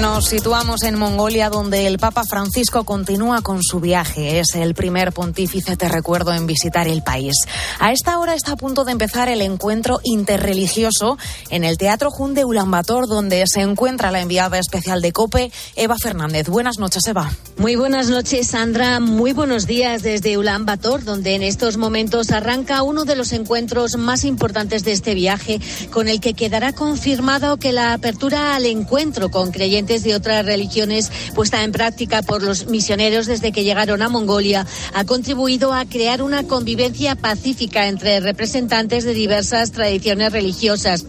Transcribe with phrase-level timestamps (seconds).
[0.00, 4.40] Nos situamos en Mongolia, donde el Papa Francisco continúa con su viaje.
[4.40, 7.32] Es el primer pontífice, te recuerdo, en visitar el país.
[7.78, 11.16] A esta hora está a punto de empezar el encuentro interreligioso
[11.48, 15.96] en el Teatro Jun de Ulaanbaatar, donde se encuentra la enviada especial de COPE, Eva
[16.00, 16.48] Fernández.
[16.48, 17.30] Buenas noches, Eva.
[17.56, 19.00] Muy buenas noches, Sandra.
[19.00, 24.24] Muy buenos días desde Ulaanbaatar, donde en estos momentos arranca uno de los encuentros más
[24.24, 25.58] importantes de este viaje,
[25.90, 31.10] con el que quedará confirmado que la apertura al encuentro con creyentes de otras religiones
[31.34, 36.22] puesta en práctica por los misioneros desde que llegaron a Mongolia ha contribuido a crear
[36.22, 41.04] una convivencia pacífica entre representantes de diversas tradiciones religiosas.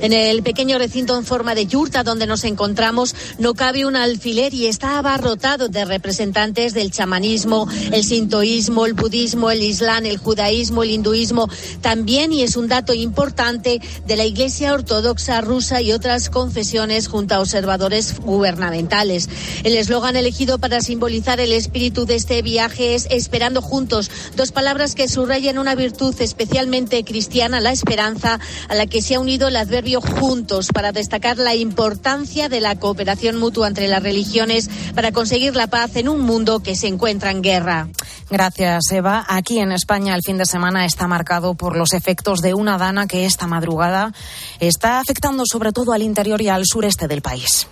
[0.00, 4.54] En el pequeño recinto en forma de yurta donde nos encontramos no cabe un alfiler
[4.54, 10.82] y está abarrotado de representantes del chamanismo, el sintoísmo, el budismo, el islam, el judaísmo,
[10.82, 11.48] el hinduismo,
[11.80, 17.34] también, y es un dato importante, de la Iglesia Ortodoxa rusa y otras confesiones junto
[17.34, 19.28] a observadores gubernamentales.
[19.62, 24.94] El eslogan elegido para simbolizar el espíritu de este viaje es Esperando juntos, dos palabras
[24.94, 29.60] que subrayan una virtud especialmente cristiana, la esperanza, a la que se ha unido el
[29.60, 35.54] adverbio juntos para destacar la importancia de la cooperación mutua entre las religiones para conseguir
[35.54, 37.88] la paz en un mundo que se encuentra en guerra.
[38.30, 39.24] Gracias, Eva.
[39.28, 43.06] Aquí en España el fin de semana está marcado por los efectos de una dana
[43.06, 44.12] que esta madrugada
[44.58, 47.68] está afectando sobre todo al interior y al sureste del país.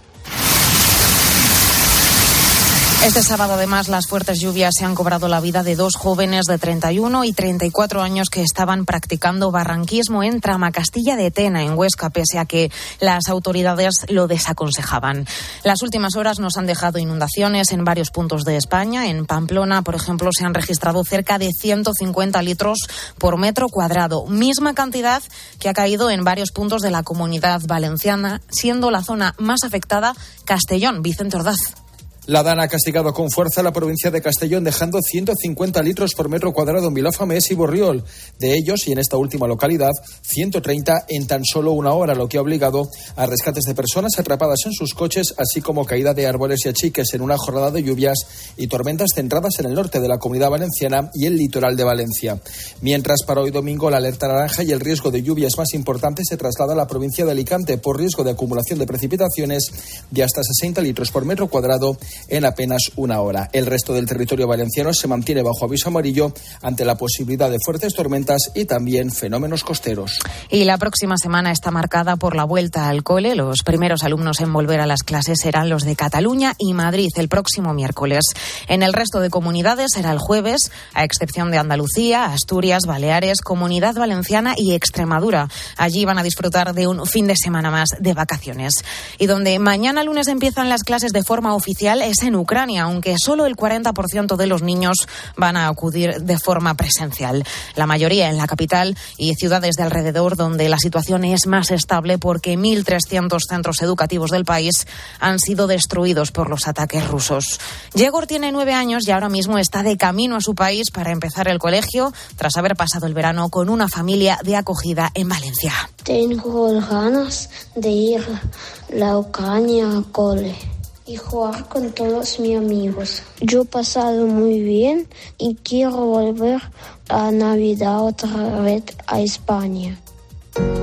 [3.04, 6.56] Este sábado, además, las fuertes lluvias se han cobrado la vida de dos jóvenes de
[6.56, 12.38] 31 y 34 años que estaban practicando barranquismo en Tramacastilla de Tena, en Huesca, pese
[12.38, 15.26] a que las autoridades lo desaconsejaban.
[15.64, 19.08] Las últimas horas nos han dejado inundaciones en varios puntos de España.
[19.08, 22.78] En Pamplona, por ejemplo, se han registrado cerca de 150 litros
[23.18, 25.24] por metro cuadrado, misma cantidad
[25.58, 30.14] que ha caído en varios puntos de la comunidad valenciana, siendo la zona más afectada
[30.44, 31.02] Castellón.
[31.02, 31.81] Vicente Ordaz.
[32.26, 36.28] La DANA ha castigado con fuerza a la provincia de Castellón, dejando 150 litros por
[36.28, 38.04] metro cuadrado en Vilafamés y Borriol.
[38.38, 39.90] De ellos, y en esta última localidad,
[40.20, 44.60] 130 en tan solo una hora, lo que ha obligado a rescates de personas atrapadas
[44.66, 48.18] en sus coches, así como caída de árboles y achiques en una jornada de lluvias
[48.56, 52.40] y tormentas centradas en el norte de la comunidad valenciana y el litoral de Valencia.
[52.82, 56.36] Mientras, para hoy domingo, la alerta naranja y el riesgo de lluvias más importante se
[56.36, 59.72] traslada a la provincia de Alicante por riesgo de acumulación de precipitaciones
[60.08, 63.48] de hasta 60 litros por metro cuadrado en apenas una hora.
[63.52, 67.94] El resto del territorio valenciano se mantiene bajo aviso amarillo ante la posibilidad de fuertes
[67.94, 70.18] tormentas y también fenómenos costeros.
[70.50, 73.34] Y la próxima semana está marcada por la vuelta al cole.
[73.34, 77.28] Los primeros alumnos en volver a las clases serán los de Cataluña y Madrid el
[77.28, 78.24] próximo miércoles.
[78.68, 83.94] En el resto de comunidades será el jueves, a excepción de Andalucía, Asturias, Baleares, Comunidad
[83.94, 85.48] Valenciana y Extremadura.
[85.76, 88.84] Allí van a disfrutar de un fin de semana más de vacaciones.
[89.18, 93.46] Y donde mañana lunes empiezan las clases de forma oficial es en Ucrania, aunque solo
[93.46, 94.96] el 40% de los niños
[95.36, 97.44] van a acudir de forma presencial.
[97.76, 102.18] La mayoría en la capital y ciudades de alrededor donde la situación es más estable
[102.18, 104.86] porque 1.300 centros educativos del país
[105.20, 107.60] han sido destruidos por los ataques rusos.
[107.94, 111.48] Yegor tiene nueve años y ahora mismo está de camino a su país para empezar
[111.48, 115.72] el colegio tras haber pasado el verano con una familia de acogida en Valencia.
[116.02, 120.71] Tengo ganas de ir a la Ucrania cole
[121.06, 123.22] y jugar con todos mis amigos.
[123.40, 125.08] Yo he pasado muy bien
[125.38, 126.60] y quiero volver
[127.08, 129.98] a Navidad otra vez a España.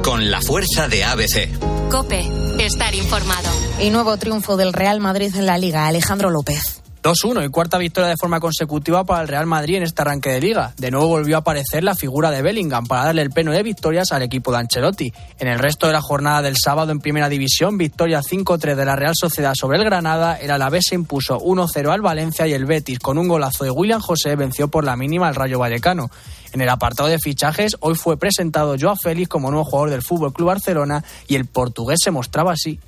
[0.04, 1.50] Con la fuerza de ABC.
[1.90, 2.26] Cope,
[2.60, 3.50] estar informado.
[3.80, 6.82] Y nuevo triunfo del Real Madrid en la Liga, Alejandro López.
[7.02, 10.42] 2-1 y cuarta victoria de forma consecutiva para el Real Madrid en este arranque de
[10.42, 10.74] liga.
[10.78, 14.12] De nuevo volvió a aparecer la figura de Bellingham para darle el pleno de victorias
[14.12, 15.14] al equipo de Ancelotti.
[15.40, 18.98] En el resto de la jornada del sábado en Primera División, victoria 5-3 de la
[18.98, 23.00] Real Sociedad sobre el Granada, el Alavés se impuso 1-0 al Valencia y el Betis
[23.00, 26.12] con un golazo de William José venció por la mínima al Rayo Vallecano.
[26.52, 30.34] En el apartado de fichajes, hoy fue presentado Joao Félix como nuevo jugador del Fútbol
[30.34, 32.80] Club Barcelona y el portugués se mostraba así.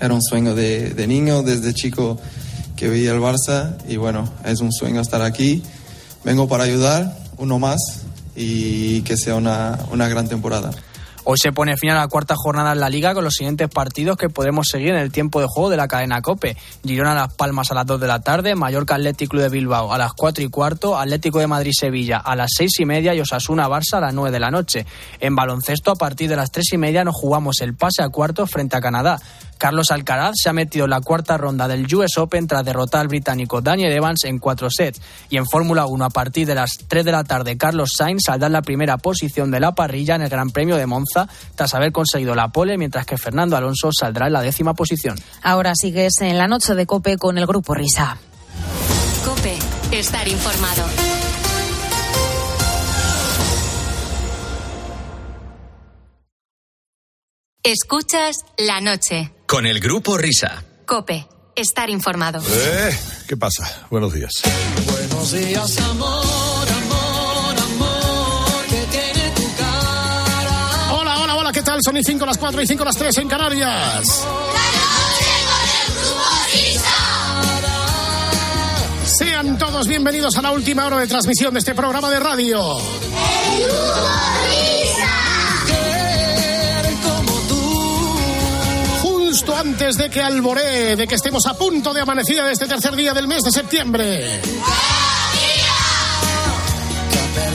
[0.00, 2.18] Era un sueño de, de niño, desde chico
[2.80, 5.62] que veía el Barça y bueno, es un sueño estar aquí.
[6.24, 10.70] Vengo para ayudar, uno más y que sea una, una gran temporada.
[11.24, 14.16] Hoy se pone fin a la cuarta jornada en la liga con los siguientes partidos
[14.16, 16.56] que podemos seguir en el tiempo de juego de la cadena Cope.
[16.82, 20.14] Girona Las Palmas a las 2 de la tarde, Mallorca Atlético de Bilbao a las
[20.14, 23.98] 4 y cuarto, Atlético de Madrid Sevilla a las 6 y media y Osasuna Barça
[23.98, 24.86] a las 9 de la noche.
[25.20, 28.50] En baloncesto a partir de las 3 y media nos jugamos el pase a cuartos
[28.50, 29.20] frente a Canadá.
[29.60, 33.08] Carlos Alcaraz se ha metido en la cuarta ronda del US Open tras derrotar al
[33.08, 35.02] británico Daniel Evans en cuatro sets.
[35.28, 38.46] Y en Fórmula 1, a partir de las 3 de la tarde, Carlos Sainz saldrá
[38.46, 41.92] en la primera posición de la parrilla en el Gran Premio de Monza tras haber
[41.92, 45.18] conseguido la pole, mientras que Fernando Alonso saldrá en la décima posición.
[45.42, 48.16] Ahora sigues en la noche de Cope con el grupo Risa.
[49.26, 49.58] Cope,
[49.92, 50.84] estar informado.
[57.62, 59.34] Escuchas la noche.
[59.50, 60.62] Con el grupo Risa.
[60.86, 61.26] Cope,
[61.56, 62.40] estar informado.
[62.40, 63.88] Eh, ¿Qué pasa?
[63.90, 64.30] Buenos días.
[64.86, 70.92] Buenos días, amor, amor, amor, que tiene tu cara.
[70.92, 71.80] Hola, hola, hola, ¿qué tal?
[71.84, 74.24] Son y 5 las 4 y 5 las 3 en Canarias.
[79.18, 82.74] Sean todos bienvenidos a la última hora de transmisión de este programa de radio.
[82.74, 84.39] Justo
[89.70, 93.14] antes de que alboree, de que estemos a punto de amanecida de este tercer día
[93.14, 94.40] del mes de septiembre.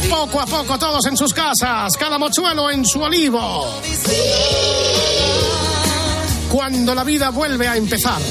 [0.09, 3.81] Poco a poco todos en sus casas, cada mochuelo en su olivo.
[6.49, 8.21] Cuando la vida vuelve a empezar.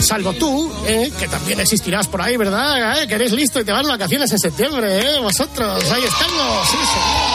[0.00, 1.12] Salvo tú, ¿eh?
[1.18, 3.02] que también existirás por ahí, ¿verdad?
[3.02, 3.06] ¿Eh?
[3.06, 5.20] Que eres listo y te vas de vacaciones en septiembre, ¿eh?
[5.20, 7.25] Vosotros, ahí estamos, sí, señor.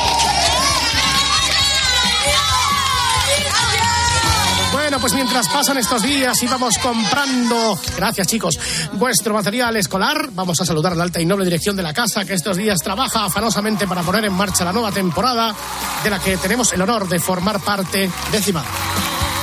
[5.02, 8.60] Pues mientras pasan estos días y vamos comprando, gracias chicos,
[8.94, 12.24] vuestro material escolar, vamos a saludar a la alta y noble dirección de la casa
[12.24, 15.56] que estos días trabaja afanosamente para poner en marcha la nueva temporada
[16.04, 18.64] de la que tenemos el honor de formar parte décima.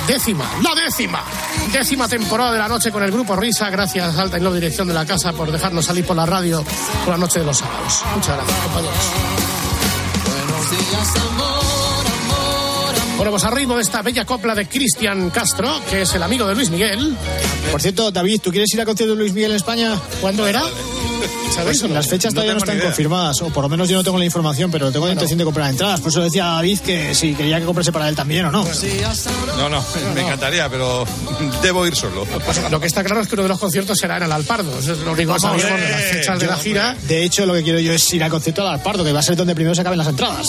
[0.07, 1.23] Décima, la décima,
[1.73, 3.69] décima temporada de la noche con el grupo Risa.
[3.69, 6.65] Gracias, alta y noble dirección de la casa, por dejarnos salir por la radio
[7.05, 8.05] por la noche de los sábados.
[8.15, 8.99] Muchas gracias, compañeros.
[10.25, 11.28] Buenos días.
[13.19, 16.55] Bueno, pues arriba de esta bella copla de Cristian Castro, que es el amigo de
[16.55, 17.17] Luis Miguel.
[17.73, 19.99] Por cierto, David, ¿tú quieres ir al concierto de Luis Miguel en España?
[20.21, 20.63] ¿Cuándo era?
[21.53, 21.81] ¿Sabéis?
[21.81, 24.25] Pues las fechas todavía no, están confirmadas, o por lo menos yo no tengo la
[24.25, 26.01] información, pero tengo la intención de comprar entradas.
[26.01, 28.65] Por eso decía David que si quería que comprase para él también o no.
[29.57, 29.85] No, no,
[30.15, 31.05] me encantaría, pero
[31.63, 32.25] debo ir solo.
[32.25, 34.79] Pues lo que está claro es que uno de los conciertos será en el Alpardo.
[34.79, 36.97] Eso es lo único que sabemos de las fechas de la gira.
[37.07, 39.23] De hecho, lo que quiero yo es ir al concierto del Alpardo, que va a
[39.23, 40.49] ser donde primero se acaben las entradas.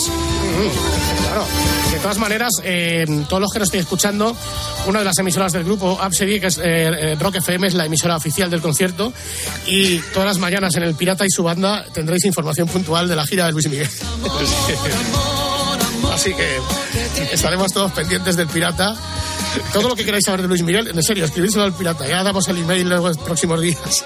[1.22, 1.44] Claro.
[1.92, 4.36] De todas maneras, eh, todos los que nos estoy escuchando,
[4.86, 7.84] una de las emisoras del grupo Absedi, que es eh, eh, Rock FM, es la
[7.86, 9.12] emisora oficial del concierto.
[9.66, 13.26] Y todas las mañanas en El Pirata y su banda tendréis información puntual de la
[13.26, 13.88] gira de Luis Miguel.
[16.12, 16.60] Así que
[17.32, 18.94] estaremos todos pendientes del Pirata.
[19.72, 22.06] Todo lo que queráis saber de Luis Miguel, en serio, escribírselo al Pirata.
[22.06, 24.04] Ya damos el email en los próximos días.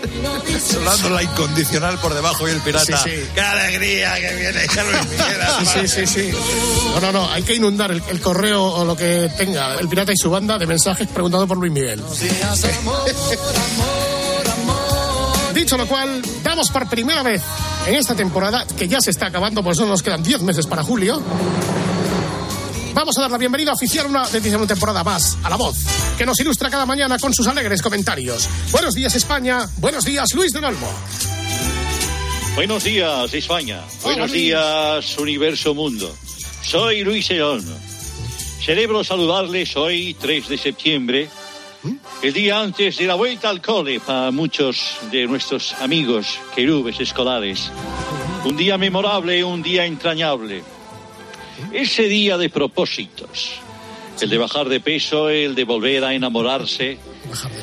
[0.71, 2.97] Sonando la incondicional por debajo y el Pirata.
[2.99, 3.27] Sí, sí.
[3.35, 5.41] ¡Qué alegría que viene Luis Miguel!
[5.61, 6.31] Sí, sí, sí, sí.
[6.95, 7.31] No, no, no.
[7.31, 10.59] Hay que inundar el, el correo o lo que tenga el Pirata y su banda
[10.59, 12.03] de mensajes preguntando por Luis Miguel.
[15.55, 17.41] Dicho lo cual, damos por primera vez
[17.87, 20.83] en esta temporada, que ya se está acabando, por eso nos quedan 10 meses para
[20.83, 21.23] julio.
[22.93, 25.77] Vamos a dar la bienvenida oficial a una decisión temporada más, a la voz,
[26.19, 28.49] que nos ilustra cada mañana con sus alegres comentarios.
[28.73, 29.69] Buenos días, España.
[29.79, 30.89] Buenos días, Luis del Olmo.
[32.57, 33.81] Buenos días, España.
[34.03, 36.15] Buenos días, Universo Mundo.
[36.63, 37.77] Soy Luis del Olmo.
[38.65, 41.29] Celebro saludarles hoy, 3 de septiembre,
[42.23, 47.71] el día antes de la vuelta al cole para muchos de nuestros amigos querubes escolares.
[48.45, 50.63] Un día memorable, un día entrañable.
[51.73, 53.53] Ese día de propósitos.
[54.21, 56.99] El de bajar de peso, el de volver a enamorarse,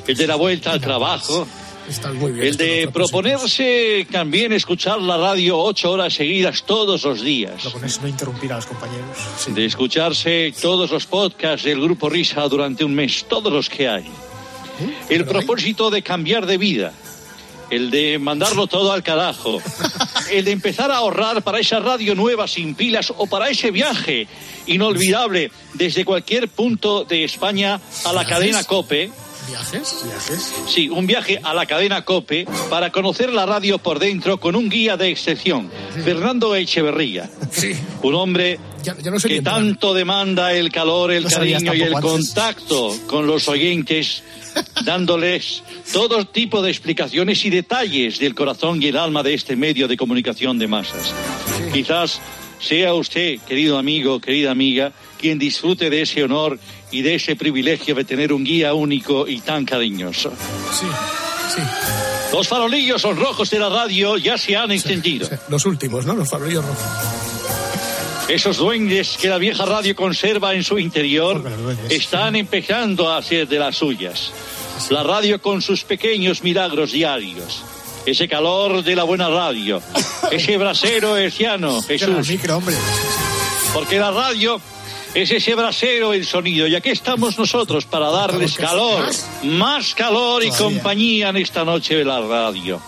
[0.05, 1.47] el de la vuelta al trabajo,
[1.89, 2.47] Están muy bien.
[2.47, 7.65] el de proponerse también escuchar la radio ocho horas seguidas todos los días.
[7.65, 9.17] Eso no interrumpir a los compañeros.
[9.47, 14.05] De escucharse todos los podcasts del Grupo Risa durante un mes, todos los que hay.
[15.09, 16.93] El propósito de cambiar de vida.
[17.69, 19.61] El de mandarlo todo al carajo.
[20.31, 24.27] El de empezar a ahorrar para esa radio nueva sin pilas o para ese viaje
[24.65, 29.11] inolvidable desde cualquier punto de España a la cadena COPE.
[29.47, 30.03] ¿Viajes?
[30.05, 30.53] ¿Viajes?
[30.67, 34.69] Sí, un viaje a la cadena COPE para conocer la radio por dentro con un
[34.69, 35.69] guía de excepción,
[36.03, 37.29] Fernando Echeverría.
[37.51, 37.73] Sí.
[38.03, 39.43] Un hombre Ya, ya no sé que bien.
[39.43, 42.01] tanto demanda el calor, el No cariño y el antes.
[42.11, 44.23] contacto con los oyentes,
[44.85, 49.87] dándoles todo tipo de explicaciones y detalles del corazón y el alma de este medio
[49.87, 51.13] de comunicación de masas.
[51.73, 52.19] Quizás
[52.59, 56.59] sea usted, querido amigo, querida amiga, quien disfrute de ese honor
[56.91, 60.31] y de ese privilegio de tener un guía único y tan cariñoso.
[60.71, 60.85] Sí,
[61.55, 61.61] sí.
[62.33, 65.27] Los farolillos son rojos de la radio ya se han encendido.
[65.49, 66.15] Los últimos, ¿no?
[66.15, 66.83] Los farolillos rojos.
[68.29, 71.43] Esos duendes que la vieja radio conserva en su interior
[71.89, 74.31] están empezando a hacer de las suyas.
[74.89, 77.61] La radio con sus pequeños milagros diarios.
[78.05, 79.81] Ese calor de la buena radio.
[80.31, 82.31] Ese brasero herciano, Jesús.
[83.73, 84.61] Porque la radio
[85.13, 86.67] es ese brasero el sonido.
[86.67, 89.05] Y aquí estamos nosotros para darles calor,
[89.43, 92.81] más calor y compañía en esta noche de la radio.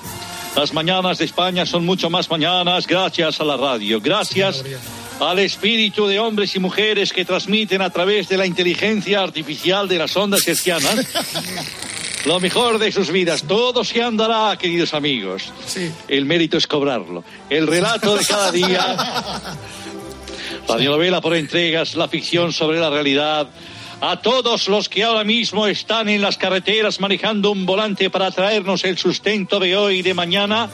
[0.55, 3.99] Las mañanas de España son mucho más mañanas gracias a la radio.
[3.99, 4.63] Gracias
[5.19, 9.97] al espíritu de hombres y mujeres que transmiten a través de la inteligencia artificial de
[9.97, 11.07] las ondas hercianas
[12.25, 13.43] lo mejor de sus vidas.
[13.43, 15.51] Todo se andará, queridos amigos.
[16.07, 17.23] El mérito es cobrarlo.
[17.49, 19.55] El relato de cada día.
[20.67, 23.47] Radionovela por entregas, la ficción sobre la realidad.
[24.01, 28.83] A todos los que ahora mismo están en las carreteras manejando un volante para traernos
[28.83, 30.69] el sustento de hoy y de mañana.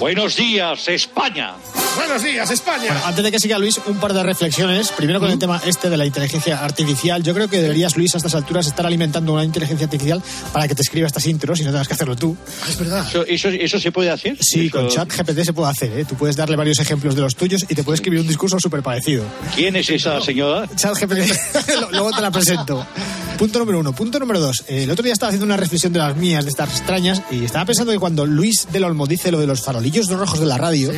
[0.00, 1.54] Buenos días, España.
[1.96, 2.84] Buenos días, España.
[2.88, 4.90] Bueno, antes de que siga Luis, un par de reflexiones.
[4.92, 7.22] Primero con el tema este de la inteligencia artificial.
[7.22, 10.22] Yo creo que deberías, Luis, a estas alturas estar alimentando una inteligencia artificial
[10.52, 12.36] para que te escriba estas intros y no tengas que hacerlo tú.
[12.68, 13.06] es verdad.
[13.08, 14.36] ¿Eso, eso, eso se puede hacer?
[14.40, 15.98] Sí, Eso- con chat GPT se puede hacer.
[15.98, 16.04] ¿eh?
[16.04, 18.82] Tú puedes darle varios ejemplos de los tuyos y te puede escribir un discurso súper
[18.82, 19.24] parecido.
[19.54, 20.68] ¿Quién es esa señora?
[20.74, 21.30] Chat GPT,
[21.92, 22.86] luego te la presento.
[23.38, 23.92] Punto número uno.
[23.92, 24.64] Punto número dos.
[24.68, 27.44] Eh, el otro día estaba haciendo una reflexión de las mías, de estas extrañas, y
[27.44, 30.56] estaba pensando que cuando Luis del Olmo dice lo de los farolillos rojos de la
[30.56, 30.92] radio,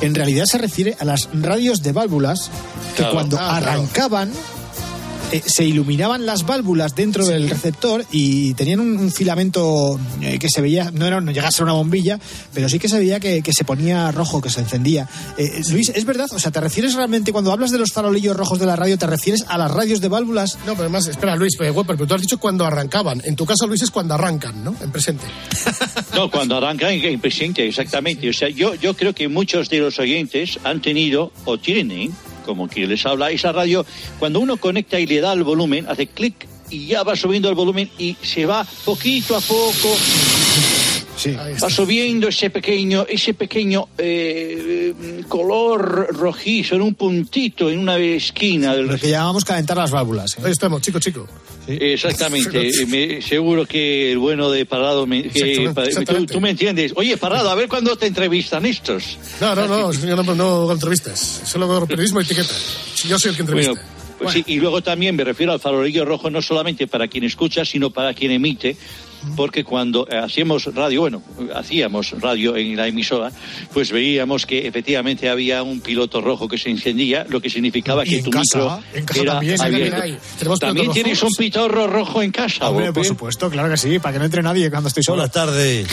[0.00, 2.50] en realidad se refiere a las radios de válvulas
[2.96, 3.12] que Claro.
[3.14, 3.82] cuando Ah, claro.
[5.32, 10.48] Eh, se iluminaban las válvulas dentro del receptor y tenían un, un filamento eh, que
[10.48, 12.20] se veía, no, era, no llegaba a ser una bombilla,
[12.52, 15.08] pero sí que se veía que, que se ponía rojo, que se encendía.
[15.38, 16.28] Eh, Luis, ¿es verdad?
[16.32, 19.06] O sea, ¿te refieres realmente, cuando hablas de los farolillos rojos de la radio, te
[19.06, 20.58] refieres a las radios de válvulas?
[20.66, 23.22] No, pero además, espera, Luis, eh, Wepper, pero tú has dicho cuando arrancaban.
[23.24, 24.74] En tu caso, Luis, es cuando arrancan, ¿no?
[24.80, 25.24] En presente.
[26.14, 28.28] No, cuando arrancan en presente, exactamente.
[28.28, 32.12] O sea, yo, yo creo que muchos de los oyentes han tenido o tienen,
[32.42, 33.84] como quien les habla, esa radio,
[34.18, 37.54] cuando uno conecta y le da el volumen, hace clic y ya va subiendo el
[37.54, 39.96] volumen y se va poquito a poco.
[41.62, 47.96] Va subiendo ese pequeño, ese pequeño eh, eh, color rojizo en un puntito, en una
[47.98, 50.36] esquina del Lo que llamamos calentar las válvulas.
[50.38, 50.42] ¿eh?
[50.44, 51.28] Ahí estamos, chico, chico.
[51.66, 56.34] Exactamente, Eh, me- seguro que el bueno de Parrado, me- que- Exactamente, tú, exactamente.
[56.34, 56.92] tú me entiendes.
[56.96, 59.16] Oye, Parrado, a ver cuándo te entrevistan estos.
[59.40, 61.42] No, no, no, yo no, no hago entrevistas.
[61.44, 62.52] Solo hago periodismo y etiqueta.
[63.06, 63.72] Yo soy el que entrevista.
[63.72, 63.88] Bueno,
[64.18, 67.64] pues sí, y luego también me refiero al farolillo rojo no solamente para quien escucha,
[67.64, 68.76] sino para quien emite,
[69.36, 71.22] porque cuando eh, hacíamos radio, bueno,
[71.54, 73.30] hacíamos radio en la emisora,
[73.72, 78.18] pues veíamos que efectivamente había un piloto rojo que se encendía, lo que significaba que
[78.18, 79.96] en tu casa, micro en casa era también, abierto.
[79.96, 80.18] también
[80.52, 80.58] hay.
[80.58, 83.00] También tienes un pitorro rojo en casa, Hombre, Bope?
[83.00, 85.16] por supuesto, claro que sí, para que no entre nadie cuando estoy solo.
[85.18, 85.88] Buenas tardes.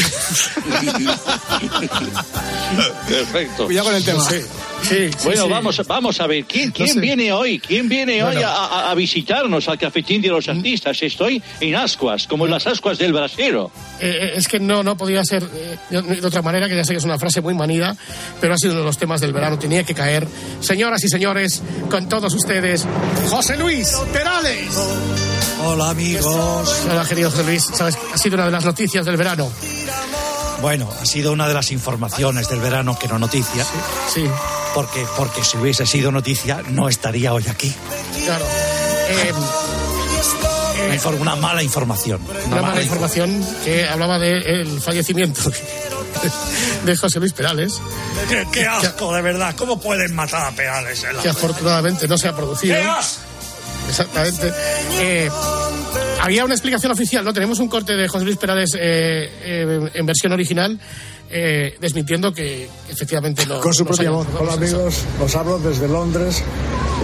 [3.07, 3.65] Perfecto.
[3.65, 4.24] Cuidado con el tema.
[4.29, 4.38] Sí,
[4.83, 5.50] sí, Bueno, sí.
[5.50, 7.00] vamos, vamos a ver, ¿quién, quién sé.
[7.00, 7.59] viene hoy?
[7.59, 8.48] ¿Quién viene hoy Bueno.
[8.48, 11.01] a, a- a visitarnos al cafetín de los artistas?
[11.01, 13.71] Estoy en ascuas, como en las ascuas del brasero.
[13.99, 16.93] Eh, eh, es que no, no podía ser eh, de otra manera, que ya sé
[16.93, 17.95] que es una frase muy manida,
[18.41, 20.27] pero ha sido uno de los temas del verano, tenía que caer.
[20.61, 22.85] Señoras y señores, con todos ustedes,
[23.29, 24.69] José Luis Perales.
[25.65, 26.25] Hola amigos.
[26.89, 29.51] Hola, querido José Luis, sabes, ha sido una de las noticias del verano.
[30.61, 33.65] Bueno, ha sido una de las informaciones del verano que no noticia.
[34.13, 34.25] Sí,
[34.73, 37.73] Porque, porque si hubiese sido noticia, no estaría hoy aquí.
[38.25, 38.45] claro.
[39.11, 39.33] Eh,
[40.88, 42.21] Una, una mala información.
[42.48, 45.41] una mala información que hablaba del fallecimiento
[46.86, 47.79] de José Luis Perales,
[48.27, 49.55] Qué, qué asco, de verdad.
[49.57, 51.03] ¿Cómo pueden matar a Perales?
[51.03, 52.75] en la- que afortunadamente no se ha producido.
[52.75, 53.21] ¡Qué asco!
[53.89, 54.53] Exactamente.
[55.00, 55.29] Eh,
[56.21, 57.33] había una explicación oficial, ¿no?
[57.33, 60.79] Tenemos un corte de José Luis Perales eh, eh, en versión original
[61.31, 63.59] eh, desmintiendo que efectivamente no.
[63.62, 64.27] Con su propia voz.
[64.39, 66.43] Hola amigos, os hablo desde Londres,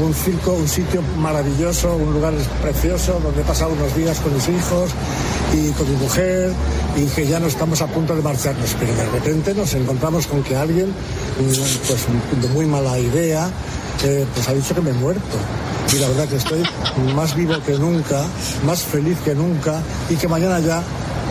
[0.04, 4.48] un circo, un sitio maravilloso, un lugar precioso donde he pasado unos días con mis
[4.50, 4.90] hijos
[5.54, 6.52] y con mi mujer
[6.98, 10.44] y que ya no estamos a punto de marcharnos, pero de repente nos encontramos con
[10.44, 10.94] que alguien,
[11.38, 13.50] pues de muy mala idea,
[14.04, 15.38] eh, pues ha dicho que me he muerto.
[15.94, 16.64] Y la verdad que estoy
[17.16, 18.26] más vivo que nunca,
[18.66, 20.82] más feliz que nunca y que mañana ya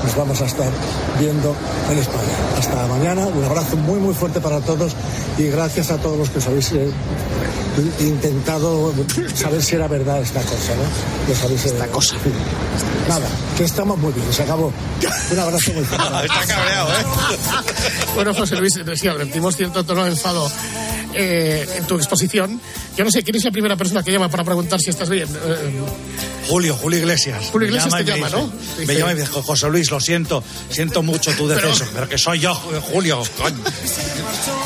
[0.05, 0.71] nos vamos a estar
[1.19, 1.57] viendo
[1.91, 2.37] en España.
[2.59, 4.93] Hasta mañana, un abrazo muy muy fuerte para todos
[5.39, 6.91] y gracias a todos los que os habéis eh,
[8.01, 8.93] intentado
[9.35, 11.29] saber si era verdad esta cosa, ¿no?
[11.29, 12.17] Los habéis, esta cosa.
[13.09, 14.73] Nada, que estamos muy bien, se acabó.
[15.33, 16.07] Un abrazo muy fuerte.
[16.25, 17.05] Está cabreado, ¿eh?
[18.15, 20.51] Bueno, José Luis, sí, advertimos cierto tono de enfado
[21.15, 22.61] eh, en tu exposición.
[22.97, 25.29] Yo no sé, ¿quién es la primera persona que llama para preguntar si estás bien?
[25.29, 25.81] Eh,
[26.49, 27.47] Julio, Julio Iglesias.
[27.51, 28.53] Julio Iglesias te llama, dice- ¿no?
[28.87, 32.19] Me llama y me dice, José Luis, lo siento, siento mucho tu deceso, pero, que
[32.19, 33.23] soy yo, Julio.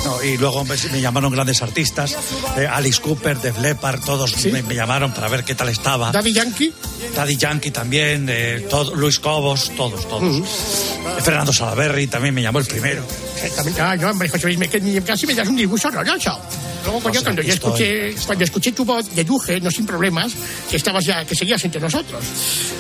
[0.04, 2.16] No, y luego me, me llamaron grandes artistas,
[2.56, 6.10] eh, Alice Cooper, Def Leppard, todos me, me llamaron para ver qué tal estaba.
[6.12, 6.72] Daddy Yankee.
[7.14, 10.22] Daddy Yankee también, eh, todo- Luis Cobos, todos, todos.
[10.38, 13.02] Eh, Fernando Salaberry también me llamó el primero.
[13.42, 16.38] Eh, también- ah, no, hombre, José Luis, me, que casi me das un disgusto horroroso.
[16.84, 20.32] Luego, coño, cuando yo estoy, escuché, cuando escuché tu voz, deduje, no sin problemas,
[20.70, 22.22] que estabas ya, que seguías entre nosotros.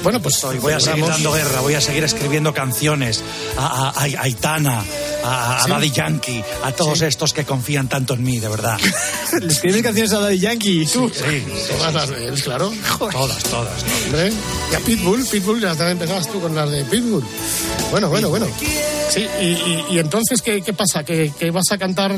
[0.02, 3.22] Bueno, pues Y voy a seguir dando guerra, voy a seguir escribiendo canciones
[3.56, 4.26] a, a- a- a
[5.24, 5.70] a, Sí.
[5.70, 8.78] Daddy Yankee, a todos estos que confían tanto en mí, de verdad.
[9.40, 10.86] ¿Le escribes canciones a Daddy Yankee?
[10.86, 11.10] ¿Tú?
[11.12, 11.44] Sí,
[11.76, 12.72] Todas las de él, claro.
[13.10, 13.84] todas, todas.
[14.06, 14.32] Hombre,
[14.72, 17.24] y a Pitbull, Pitbull, ya empezabas tú con las de Pitbull.
[17.90, 18.46] Bueno, bueno, bueno.
[19.10, 21.04] Sí, y, y- y entonces, ¿qué, qué pasa?
[21.04, 22.14] ¿Que, que vas a cantar,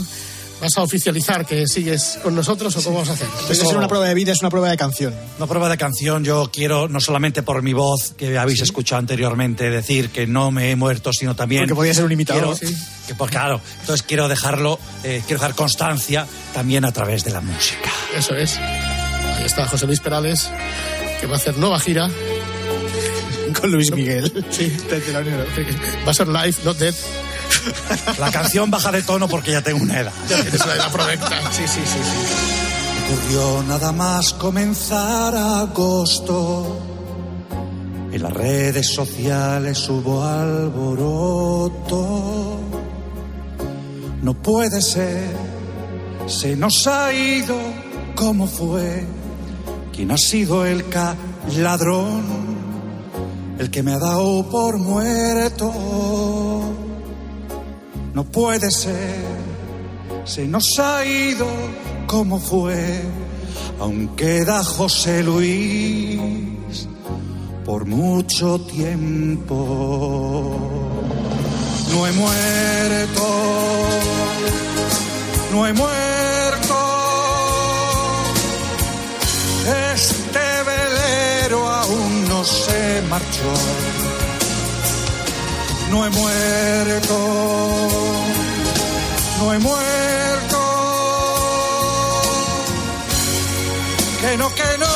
[0.60, 3.28] vas a oficializar que sigues con nosotros o cómo vas a hacer?
[3.48, 5.14] Vez de ser una prueba de vida, es una prueba de canción.
[5.38, 9.70] Una prueba de canción, yo quiero, no solamente por mi voz que habéis escuchado anteriormente,
[9.70, 11.62] decir que no me he muerto, sino también...
[11.62, 12.58] Porque podía ser un imitador.
[12.58, 12.74] quiero-
[13.06, 17.40] que, pues claro, entonces quiero dejarlo, eh, quiero dejar constancia también a través de la
[17.40, 17.90] música.
[18.16, 18.56] Eso es.
[18.58, 20.50] Ahí está José Luis Perales,
[21.20, 22.10] que va a hacer nueva gira.
[23.60, 24.44] Con Luis Miguel.
[24.50, 24.76] Sí,
[26.06, 26.94] va a ser live, not dead.
[28.18, 30.12] La canción baja de tono porque ya tengo una edad.
[30.28, 31.28] Ya tienes la edad provecta.
[31.52, 32.10] Sí, sí, sí, sí.
[33.12, 36.80] Ocurrió nada más comenzar agosto.
[38.12, 41.80] En las redes sociales hubo alboroto.
[44.22, 45.30] No puede ser,
[46.26, 47.56] se nos ha ido
[48.14, 49.06] como fue.
[49.94, 51.14] ¿Quién ha sido el ca
[51.56, 52.49] ladrón?
[53.60, 55.70] El que me ha dado por muerto.
[58.14, 59.22] No puede ser,
[60.24, 61.46] se nos ha ido
[62.06, 63.02] como fue.
[63.78, 66.88] Aún queda José Luis
[67.66, 69.56] por mucho tiempo.
[71.92, 73.26] No he muerto,
[75.52, 76.39] no he muerto.
[79.66, 83.52] Este velero aún no se marchó.
[85.90, 87.18] No he muerto,
[89.38, 90.58] no he muerto.
[94.20, 94.89] Que no, que no,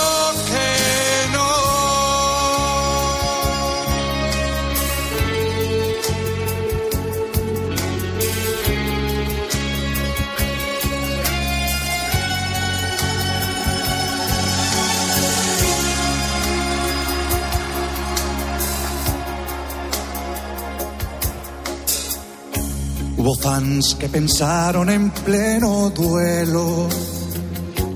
[23.25, 26.91] Hubo fans que pensaron en pleno duelo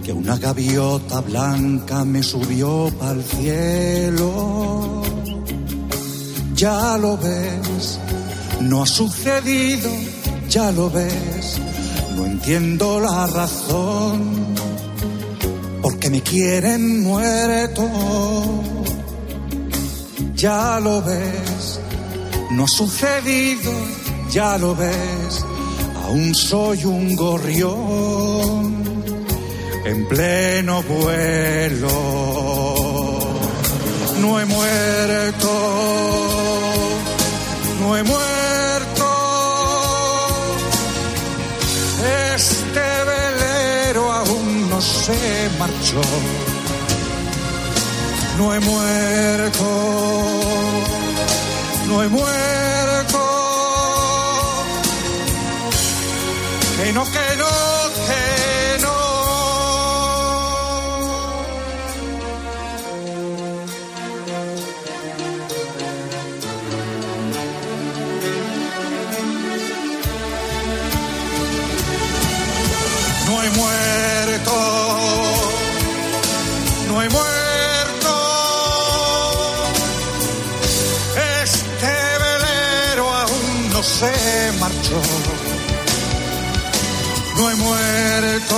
[0.02, 5.02] que una gaviota blanca me subió al cielo.
[6.54, 8.00] Ya lo ves,
[8.62, 9.90] no ha sucedido,
[10.48, 11.60] ya lo ves,
[12.16, 14.46] no entiendo la razón,
[15.82, 17.86] porque me quieren muerto.
[20.36, 21.80] Ya lo ves,
[22.52, 23.72] no ha sucedido,
[24.30, 25.44] ya lo ves,
[26.04, 28.78] aún soy un gorrión
[29.84, 31.88] en pleno vuelo.
[34.20, 35.50] No he muerto,
[37.80, 39.06] no he muerto.
[42.34, 46.02] Este velero aún no se marchó.
[48.36, 49.64] No he muerto,
[51.88, 52.77] no he muerto.
[56.94, 57.46] No, que no,
[58.07, 58.98] que no.
[73.27, 74.55] No he muerto,
[76.88, 78.12] no he muerto.
[81.42, 81.87] Este
[82.24, 85.47] velero aún no se marchó.
[87.38, 88.57] No he muerto,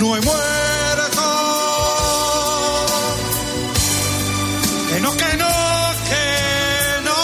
[0.00, 1.22] no he muerto.
[4.88, 5.52] Que no, que no,
[6.10, 7.14] que no.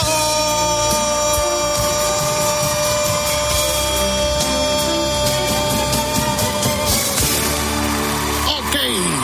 [8.58, 8.76] Ok,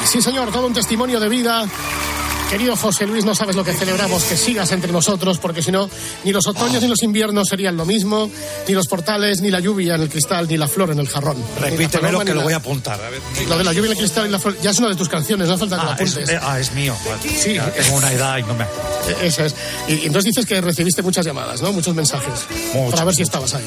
[0.06, 1.64] sí señor, todo un testimonio de vida
[2.52, 5.88] Querido José Luis, no sabes lo que celebramos, que sigas entre nosotros, porque si no,
[6.22, 8.30] ni los otoños ni los inviernos serían lo mismo,
[8.68, 11.38] ni los portales, ni la lluvia en el cristal, ni la flor en el jarrón.
[11.58, 13.00] Repítemelo Ni la que lo paloma, voy a apuntar.
[13.02, 13.20] A ver.
[13.44, 14.96] la- Lo de la lluvia en el cristal y la flor, ya es una de
[14.96, 16.28] tus canciones, no hace falta que Ah, lo es, apuntes.
[16.28, 16.94] eh, ah, es mío.
[17.06, 17.38] Vale.
[17.38, 17.54] Sí.
[17.54, 18.64] Ya tengo una edad y no me.
[18.64, 19.54] Eh, Eso es.
[19.88, 21.72] Y, y entonces dices que recibiste muchas llamadas, ¿no?
[21.72, 22.40] Muchos mensajes.
[22.90, 23.64] Para ver si estabas ahí.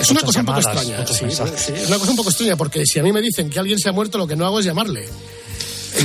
[0.00, 1.06] Es una cosa un poco llamadas, extraña.
[1.08, 1.24] sí,
[1.66, 3.80] sí, es una cosa un poco extraña porque si a mí me dicen que alguien
[3.80, 5.08] se ha muerto, lo que no hago es llamarle.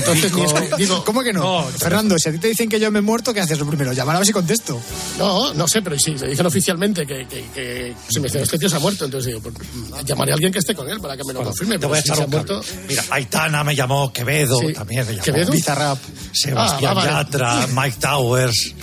[0.02, 0.32] Entonces
[0.72, 1.64] es- digo, ¿Cómo que no?
[1.78, 3.94] Fernando, si a ti te dicen que yo me he muerto, ¿qué haces lo primero?
[3.94, 4.80] Llamar a ver si contesto.
[5.18, 8.58] no, no sé, pero si le dicen oficialmente que, que, que si me dicen este
[8.60, 11.00] tío se ha muerto, entonces digo, pues, mm, llamaré a alguien que esté con él
[11.00, 11.78] para que me lo confirme.
[11.80, 14.74] Te voy a si echar un muerto, Mira, Aitana me llamó, Quevedo Sí.
[14.74, 15.24] también me llamó.
[15.24, 15.52] ¿Quevedo?
[15.52, 15.98] Bizarrap.
[16.34, 17.10] Sebastián Ah, vale.
[17.12, 18.74] Yatra, Mike Towers,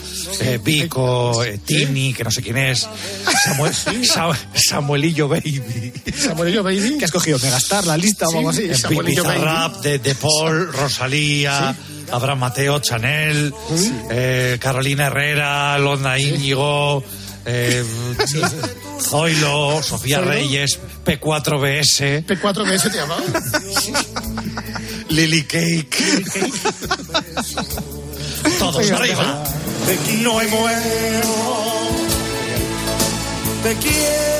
[0.40, 2.86] eh, Vico, eh, Tini, que no sé quién es,
[3.44, 6.96] Samuel, Sa- Samuelillo Baby, Samuelillo Baby.
[6.98, 7.38] ¿Qué has cogido?
[7.38, 8.68] ¿Megastar, la lista o algo así?
[8.68, 9.38] Sí, Samuelillo Baby.
[9.38, 11.07] Bizarrap de, de Paul, Rosalía,
[12.12, 13.52] Abraham Mateo, Chanel,
[14.10, 17.02] eh, Carolina Herrera, Londa Íñigo,
[17.44, 17.84] eh,
[19.00, 20.20] Zoilo, Sofía.
[20.20, 23.22] Reyes, P4BS, P4BS te llamaba.
[25.08, 25.96] Lily Cake.
[28.58, 29.44] Todos arriba.
[30.22, 31.34] No me muero.
[33.62, 34.37] Te quiero.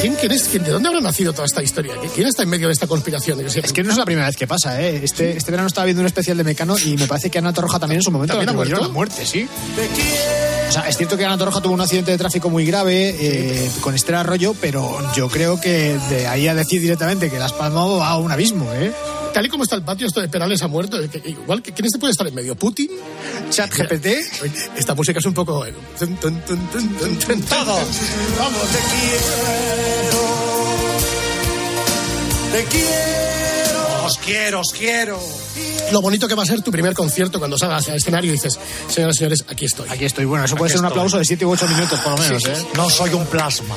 [0.00, 0.44] ¿Quién, quién es?
[0.48, 1.94] quién- ¿De dónde habrá nacido toda esta historia?
[2.14, 3.40] ¿Quién está en medio de esta conspiración?
[3.40, 5.00] Es que no es la primera vez que pasa, ¿eh?
[5.02, 7.78] Este, este verano estaba viendo un especial de Mecano y me parece que Ana Torroja
[7.78, 9.48] también en su momento ¿También ha la muerte, sí.
[10.68, 13.70] O sea, es cierto que Ana Torroja tuvo un accidente de tráfico muy grave eh,
[13.80, 17.84] con Estela Arroyo, pero yo creo que de ahí a decir directamente que Las Palmas
[17.84, 18.92] va a un abismo, ¿eh?
[19.32, 20.98] Tal y como está el patio, esto de Perales ha muerto.
[21.24, 22.56] igual, que ¿quién se puede estar en medio?
[22.56, 22.90] ¿Putin?
[23.50, 24.06] Chat GPT.
[24.76, 25.64] Esta música es un poco...
[25.64, 27.42] eh, tun, tun, tun, tun, tun, tun.
[27.42, 27.84] Todos.
[28.38, 30.20] Vamos, te quiero.
[32.52, 34.04] Te quiero.
[34.06, 35.20] Os quiero, os quiero.
[35.92, 38.58] Lo bonito que va a ser tu primer concierto cuando salgas al escenario y dices,
[38.88, 39.88] señoras y señores, aquí estoy.
[39.88, 40.24] Aquí estoy.
[40.24, 40.98] Bueno, eso puede Aquí ser un estoy.
[40.98, 42.66] aplauso de 7 u 8 minutos, por lo menos, ¿eh?
[42.76, 43.76] No soy un plasma.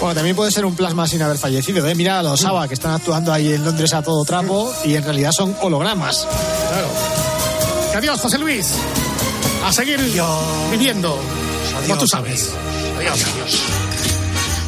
[0.00, 1.94] Bueno, también puede ser un plasma sin haber fallecido, ¿eh?
[1.94, 5.02] Mira a los ABBA que están actuando ahí en Londres a todo trapo y en
[5.02, 6.26] realidad son hologramas.
[6.70, 6.88] Claro.
[7.96, 8.74] Adiós, José Luis.
[9.64, 9.98] A seguir
[10.70, 11.18] viviendo.
[11.82, 12.52] como tú sabes.
[12.96, 13.24] Adiós.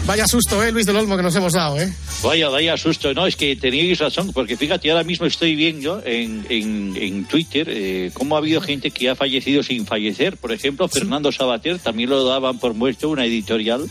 [0.07, 1.93] Vaya susto, ¿eh, Luis del Olmo, que nos hemos dado, ¿eh?
[2.25, 3.15] Vaya, vaya susto.
[3.15, 7.69] No, es que teníais razón, porque fíjate, ahora mismo estoy viendo en, en, en Twitter
[7.71, 10.37] eh, cómo ha habido gente que ha fallecido sin fallecer.
[10.37, 13.89] Por ejemplo, Fernando Sabater también lo daban por muerto, una editorial.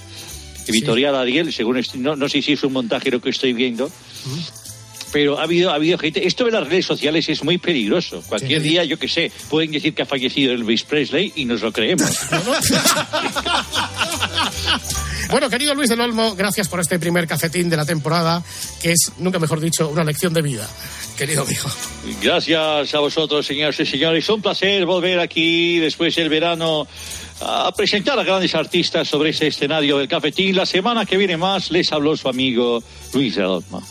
[0.69, 3.91] Editorial Ariel, según no, no sé si es un montaje lo que estoy viendo.
[5.11, 6.27] Pero ha habido, ha habido gente.
[6.27, 8.23] Esto de las redes sociales es muy peligroso.
[8.27, 11.71] Cualquier día, yo que sé, pueden decir que ha fallecido Elvis Presley y nos lo
[11.71, 12.11] creemos.
[15.29, 18.43] Bueno, querido Luis del Olmo, gracias por este primer cafetín de la temporada,
[18.81, 20.67] que es, nunca mejor dicho, una lección de vida,
[21.17, 21.69] querido amigo.
[22.21, 24.27] Gracias a vosotros, señoras y señores.
[24.29, 26.87] Un placer volver aquí después del verano
[27.41, 30.55] a presentar a grandes artistas sobre ese escenario del cafetín.
[30.55, 33.83] La semana que viene más les habló su amigo Luis del Olmo.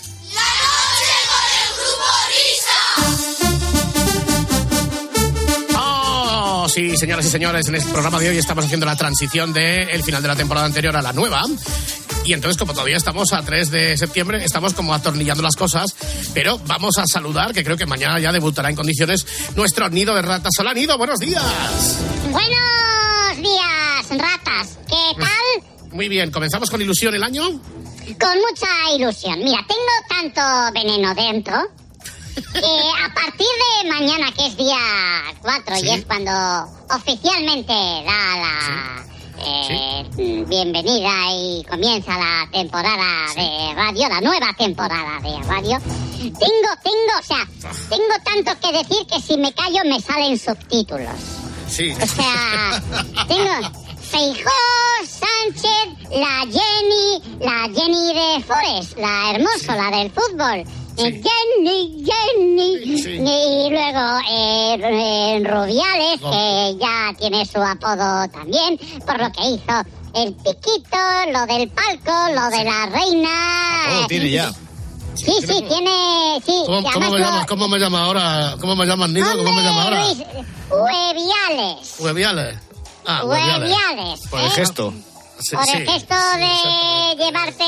[6.78, 10.22] Sí, señoras y señores, en el programa de hoy estamos haciendo la transición del final
[10.22, 11.42] de la temporada anterior a la nueva.
[12.24, 15.96] Y entonces, como todavía estamos a 3 de septiembre, estamos como atornillando las cosas,
[16.34, 20.22] pero vamos a saludar, que creo que mañana ya debutará en condiciones, nuestro nido de
[20.22, 20.52] ratas.
[20.60, 21.42] Hola, nido, buenos días.
[22.30, 24.78] Buenos días, ratas.
[24.86, 25.90] ¿Qué tal?
[25.90, 27.42] Muy bien, comenzamos con ilusión el año.
[27.42, 29.42] Con mucha ilusión.
[29.42, 31.87] Mira, tengo tanto veneno dentro
[32.52, 33.46] que a partir
[33.82, 34.78] de mañana, que es día
[35.42, 35.86] 4, Sí.
[35.86, 36.30] y es cuando
[36.94, 39.04] oficialmente da la
[39.40, 45.78] eh, bienvenida y comienza la temporada de radio, la nueva temporada de radio,
[46.18, 47.46] tengo, tengo, o sea,
[47.88, 51.14] tengo tanto que decir que si me callo me salen subtítulos.
[51.70, 51.92] Sí.
[52.02, 52.82] O sea,
[53.28, 53.70] tengo
[54.10, 54.50] Feijó,
[55.04, 60.64] Sánchez, la Jenny, la Jenny de Forest, la hermosa, la del fútbol.
[60.98, 62.74] Eh, Jenny, Jenny.
[62.84, 69.82] Y luego eh, eh, Rubiales, que ya tiene su apodo también, por lo que hizo
[70.14, 70.98] el piquito,
[71.32, 74.00] lo del palco, lo de la reina.
[74.02, 74.52] Oh, tiene ya.
[75.14, 76.40] Sí, sí, tiene.
[76.44, 77.46] Sí, ¿Cómo, y me lo- llamas?
[77.46, 78.56] ¿Cómo me llama ahora?
[78.60, 79.26] ¿Cómo me llamas, nido?
[79.36, 80.04] ¿Cómo me llama ahora?
[80.70, 81.94] Hueviales.
[81.98, 82.58] Hueviales.
[83.06, 84.20] Ah, hueviales.
[84.28, 84.50] Por el ¿eh?
[84.50, 84.92] gesto.
[85.40, 85.72] Sí, Por sí.
[85.76, 87.64] el gesto de llevarte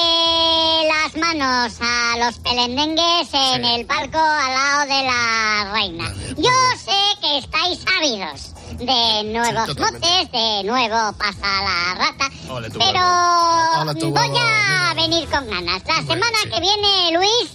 [0.88, 6.12] las manos a los pelendengues en el palco al lado de la reina.
[6.36, 6.50] Yo
[6.84, 12.28] sé que estáis ávidos de nuevos motes, de nuevo pasa la rata.
[12.48, 13.82] Ole Pero.
[13.82, 15.82] Ole voy huevo, a venir con ganas.
[15.86, 17.50] La semana que viene, Luis,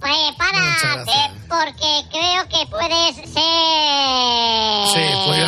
[0.00, 4.65] prepárate porque creo que puedes ser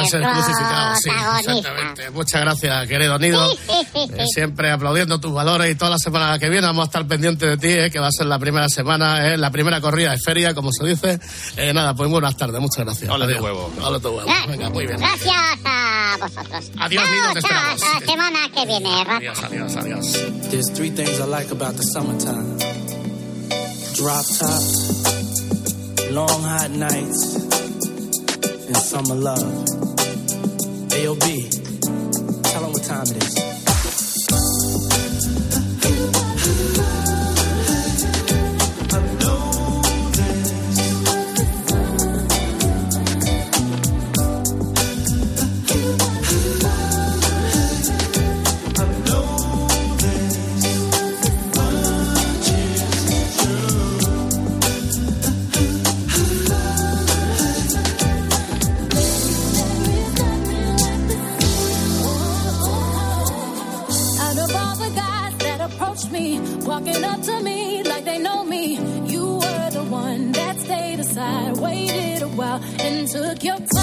[0.09, 1.53] ser crucificado, sí, protagonista.
[1.59, 2.11] exactamente.
[2.11, 3.49] Muchas gracias, querido Nido.
[4.19, 7.49] Eh, siempre aplaudiendo tus valores y toda la semana que viene vamos a estar pendientes
[7.49, 10.19] de ti, eh, que va a ser la primera semana, eh, la primera corrida de
[10.19, 11.19] feria, como se dice.
[11.57, 13.11] Eh, nada, pues buenas tardes, muchas gracias.
[13.11, 13.45] Hola, tu Adiós.
[13.45, 13.71] huevo.
[13.83, 14.31] Hola tu huevo.
[14.49, 14.99] Venga, muy bien.
[14.99, 16.71] Gracias a vosotros.
[16.79, 17.83] Adiós, Chao, Nido, te chao, esperamos.
[17.83, 19.05] hasta la semana que viene.
[19.09, 20.13] Adiós, adiós, adiós.
[20.51, 22.57] There's three things I like about the summertime
[23.95, 24.63] drop top,
[26.13, 27.37] long hot nights,
[28.69, 29.78] and summer love.
[30.91, 33.48] AOB, tell them what time it is.
[73.13, 73.78] Took your time.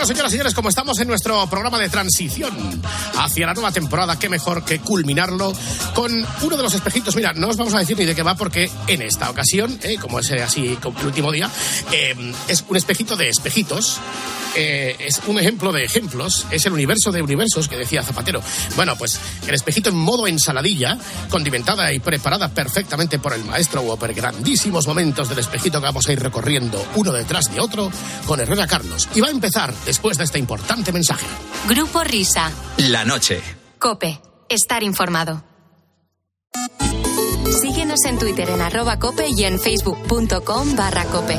[0.00, 2.80] Bueno, señoras y señores, como estamos en nuestro programa de transición
[3.18, 5.52] hacia la nueva temporada, qué mejor que culminarlo
[5.94, 6.10] con
[6.40, 7.14] uno de los espejitos.
[7.16, 9.98] Mira, no os vamos a decir ni de qué va porque en esta ocasión, eh,
[10.00, 11.50] como es eh, así el último día,
[11.92, 12.14] eh,
[12.48, 14.00] es un espejito de espejitos.
[14.56, 18.42] Eh, es un ejemplo de ejemplos, es el universo de universos que decía Zapatero.
[18.76, 24.14] Bueno, pues el espejito en modo ensaladilla, condimentada y preparada perfectamente por el maestro Whopper.
[24.14, 27.90] Grandísimos momentos del espejito que vamos a ir recorriendo uno detrás de otro
[28.26, 29.08] con Herrera Carlos.
[29.14, 31.26] Y va a empezar después de este importante mensaje.
[31.68, 32.50] Grupo Risa.
[32.78, 33.40] La noche.
[33.78, 34.20] Cope.
[34.48, 35.44] Estar informado.
[37.60, 41.38] Síguenos en Twitter en arroba cope y en facebook.com barra cope.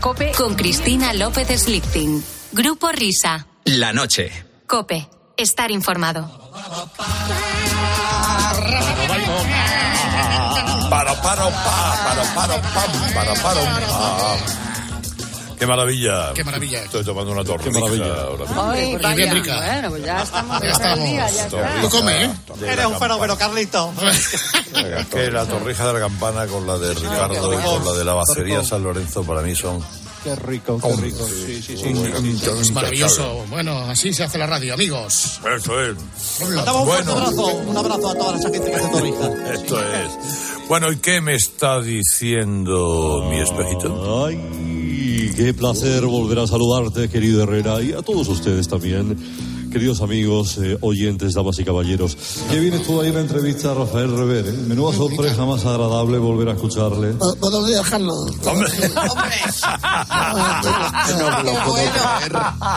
[0.00, 2.24] Cope con Cristina López Slichting.
[2.52, 3.46] Grupo Risa.
[3.64, 4.30] La noche.
[4.66, 5.06] Cope.
[5.36, 6.26] Estar informado.
[10.88, 14.69] Para, para, pa, para, para, pam, para, para, pa.
[15.60, 16.32] Qué maravilla.
[16.34, 16.82] Qué maravilla.
[16.84, 17.64] Estoy tomando una torre.
[17.64, 18.14] Qué maravilla.
[18.56, 19.14] Ay, Ay, vaya.
[19.14, 19.56] bien rica.
[19.58, 20.62] Bueno, pues ya estamos.
[20.62, 21.04] Ya estamos.
[21.04, 21.80] día, ya está.
[21.82, 22.30] Tú come, ¿eh?
[22.66, 23.92] Eres un fenómeno, Carlito.
[25.12, 28.14] Que la torrija de la campana con la de Ricardo y con la de la
[28.14, 29.84] bacería San Lorenzo para mí son
[30.24, 31.26] Qué rico, qué rico.
[31.26, 31.94] Sí, sí, sí.
[32.60, 33.44] Es maravilloso.
[33.48, 35.40] Bueno, así se hace la radio, amigos.
[35.56, 35.94] Eso es.
[36.54, 37.26] Mandamos un fuerte Bueno.
[37.26, 39.52] abrazo, un abrazo a toda esa gente que hace torrija.
[39.54, 40.10] Esto es.
[40.68, 44.26] Bueno, ¿y qué me está diciendo mi espejito?
[44.26, 44.36] Ay,
[45.44, 49.16] qué placer volver a saludarte, querido Herrera, y a todos ustedes también.
[49.72, 52.14] Queridos amigos, eh, oyentes, damas y caballeros.
[52.50, 54.48] Qué bien estuvo ahí la entrevista a Rafael Rever.
[54.48, 54.52] ¿eh?
[54.52, 57.12] Menuda sorpresa más agradable volver a escucharle.
[57.38, 58.32] Buenos días, Carlos.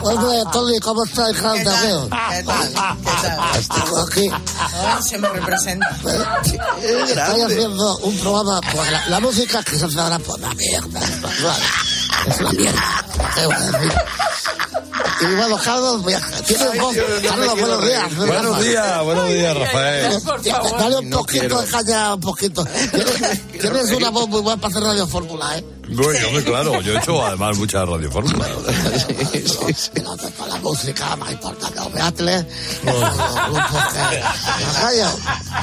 [0.03, 1.57] Hombre, Tony, ¿cómo está el Carlos?
[1.57, 2.07] ¿Qué tal?
[2.29, 4.07] ¿Qué tal?
[4.07, 4.29] Aquí.
[4.29, 5.87] Ahora se me representa.
[6.81, 8.61] Estoy haciendo un programa.
[8.71, 11.01] Pues la, la música que se hace ahora, pues la mierda.
[12.27, 13.05] Es una mierda.
[13.35, 13.93] ¿Qué voy a decir?
[15.21, 16.01] Y bueno, Carlos,
[16.45, 16.95] tienes voz.
[17.27, 18.15] Carlos, buenos días.
[18.15, 20.21] Buenos días, buenos días, Rafael.
[20.77, 21.61] Dale un No poquito quiero.
[21.61, 22.65] de caña, un poquito.
[22.91, 25.65] Tienes, tienes una voz muy buena para hacer Radio Fórmula, ¿eh?
[25.89, 28.45] Bueno, hombre, claro, yo he hecho además mucha radio fórmula.
[29.93, 34.17] Pero para la música más importante, los grupos que...
[34.17, 35.09] ¿Me callo?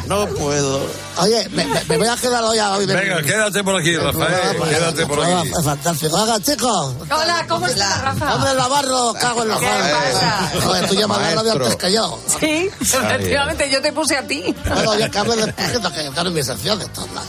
[0.06, 0.80] No puedo.
[1.18, 2.86] Oye, me, me- me voy a quedar hoy a hoy.
[2.86, 5.48] Venga, quédate por aquí, Rafael, quédate por aquí.
[5.48, 6.16] Es fantástico.
[6.16, 6.94] Haga, chicos.
[7.10, 8.34] Hola, ¿cómo estás, Rafa?
[8.36, 10.50] Hombre, Navarro, cago en los ¿Qué pasa?
[10.62, 12.18] Joder, tú llamas a la radio antes que yo.
[12.40, 14.54] Sí, efectivamente, yo te puse a ti.
[14.66, 15.62] Bueno, ya que hable de que
[16.06, 17.28] están en mi sección de estos lados.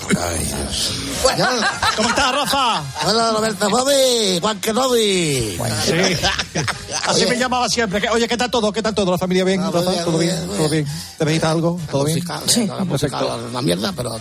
[1.96, 2.82] ¿Cómo estás, Rafa?
[3.04, 5.58] Hola, Roberto Bobby, Juan Kenobi.
[5.86, 5.94] Sí.
[7.08, 8.08] Así me llamaba siempre.
[8.10, 8.72] Oye, ¿qué tal todo?
[8.72, 9.12] ¿Qué tal todo?
[9.12, 9.62] ¿La familia bien?
[9.62, 9.80] Rafa?
[9.92, 10.36] bien, ¿Todo bien?
[10.36, 10.86] bien, ¿Todo bien?
[11.18, 11.80] ¿Te necesitas algo?
[11.90, 12.22] ¿Todo bien?
[12.48, 13.12] Sí, es
[13.50, 14.12] una mierda, pero.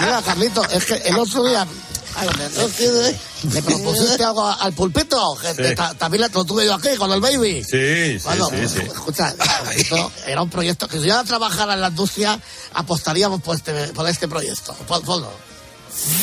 [0.00, 1.66] Mira, Carlito, es que el otro día.
[3.50, 5.74] Le propusiste algo al pulpito, que Sí.
[5.74, 7.64] ta- también le- lo tuve yo aquí con el baby.
[7.64, 8.80] Sí, sí, Bueno, sí, sí.
[8.80, 9.34] escucha,
[9.74, 12.38] esto era un proyecto que si yo trabajara en la industria,
[12.74, 14.74] apostaríamos por este, por este proyecto.
[14.86, 15.30] Pon- ponlo.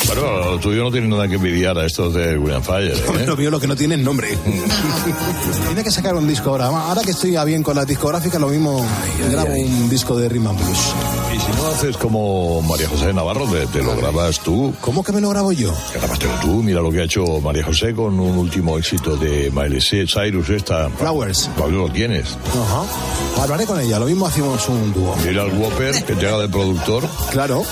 [0.06, 3.26] Bueno, lo tuyo no tiene nada que envidiar a estos de William Fire, ¿eh?
[3.26, 4.36] Lo mío lo que no tiene es nombre.
[5.66, 6.66] Tiene que sacar un disco ahora.
[6.66, 8.84] Ahora que estoy a bien con las discográficas, lo mismo
[9.30, 10.78] grabo un disco de Rhythm Blues.
[11.34, 14.74] Y si no haces como María José Navarro, te, te lo grabas tú.
[14.80, 15.72] ¿Cómo que me lo grabo yo?
[15.94, 19.80] Grabástelo tú, mira lo que ha hecho María José con un último éxito de Miley
[19.80, 20.90] Cyrus, esta.
[20.90, 21.48] Flowers.
[21.56, 22.36] Todavía lo tienes.
[22.48, 23.42] Ajá.
[23.42, 25.14] Hablaré con ella, lo mismo hacemos un dúo.
[25.24, 27.04] Mira al Whopper que te haga de productor.
[27.30, 27.62] Claro.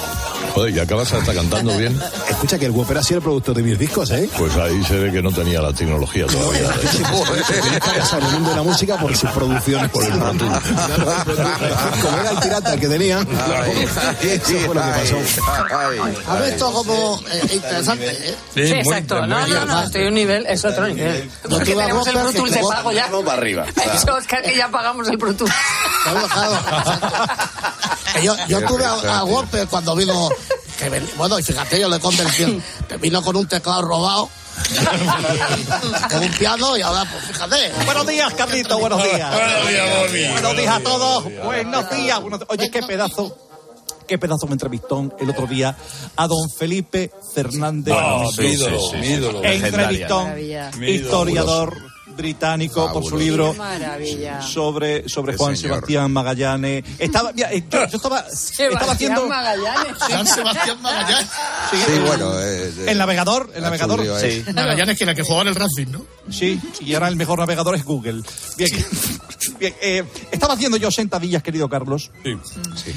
[0.54, 2.00] Joder, y acabas hasta cantando bien.
[2.28, 4.28] Escucha que el Whopper ha sido el productor de mis discos, ¿eh?
[4.36, 6.68] Pues ahí se ve que no tenía la tecnología todavía.
[7.62, 9.90] Tiene que pasar el mundo de la música por sus producciones.
[9.90, 10.34] Por el Como
[12.20, 13.20] era el pirata que tenía.
[13.20, 15.16] Eso fue lo que pasó.
[16.28, 18.34] ¿Has visto como eh, interesante, eh?
[18.54, 19.26] Sí, exacto.
[19.26, 21.30] No, no, no, estoy a un nivel, es otro nivel.
[21.48, 23.08] Porque tenemos el Pro Tools de pago ya.
[23.08, 23.66] Para arriba.
[23.94, 25.52] Eso, Oscar, que ya pagamos el Pro Tools.
[28.22, 30.27] Yo, yo tuve a, a Whopper cuando vino,
[30.78, 34.28] que ven- bueno, y fíjate, yo le convencí, que vino con un teclado robado,
[36.10, 37.72] con un piano, y ahora, pues fíjate.
[37.84, 39.32] Buenos días, Carlito, buenos días.
[39.32, 40.28] Buenos días, Bobby.
[40.32, 41.24] Buenos días a todos.
[41.44, 42.20] Buenos días.
[42.48, 43.36] Oye, qué pedazo.
[44.06, 45.76] Qué pedazo me entrevistó el otro día
[46.16, 47.94] a don Felipe Fernández.
[48.38, 49.44] Mi ídolo, mi ídolo.
[49.44, 50.32] Entrevistón,
[50.82, 51.76] historiador
[52.18, 54.42] británico por su libro Maravilla.
[54.42, 55.76] sobre, sobre Juan señor.
[55.76, 56.84] Sebastián Magallanes.
[56.98, 59.96] Estaba, mira, yo, yo estaba, estaba haciendo Magallanes.
[60.10, 61.28] San Sebastián Magallanes.
[61.70, 62.38] sí, Sí, el- bueno.
[62.40, 64.44] eh, eh, el navegador, el navegador, sí.
[64.52, 66.04] Magallanes que era que jugaba en el Racing, ¿no?
[66.30, 68.22] Sí, y ahora el mejor navegador es Google.
[68.58, 68.70] Bien,
[69.60, 72.10] bien eh, estaba haciendo yo sentadillas, querido Carlos,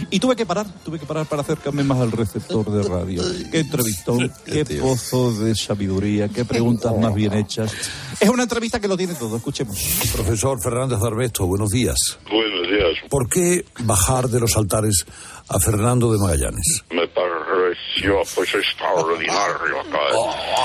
[0.10, 3.24] y tuve que parar, tuve que parar para acercarme más al receptor de radio.
[3.52, 7.72] Qué entrevistón, qué pozo de sabiduría, qué preguntas más bien hechas.
[8.20, 9.78] Es una entrevista que lo tiene todo, escuchemos.
[10.13, 12.19] Profesor Fernández Arbesto, buenos días.
[12.30, 13.10] Buenos días.
[13.10, 15.06] ¿Por qué bajar de los altares
[15.47, 16.84] a Fernando de Magallanes?
[16.91, 17.31] Me parece
[17.72, 19.84] pareció pues extraordinario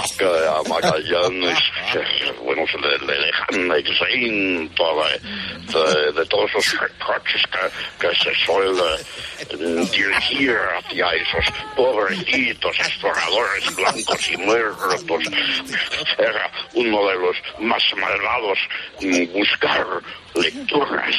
[0.09, 1.59] que, que a Magallanes,
[2.43, 8.35] bueno, se le, le dejan exento de, de, de todos esos reproches que, que se
[8.45, 8.97] suele
[9.59, 11.45] mm, dirigir hacia esos
[11.77, 15.23] pobrecitos exploradores blancos y muertos.
[16.19, 18.59] Era uno de los más malvados
[19.33, 19.87] buscar
[20.35, 21.17] lecturas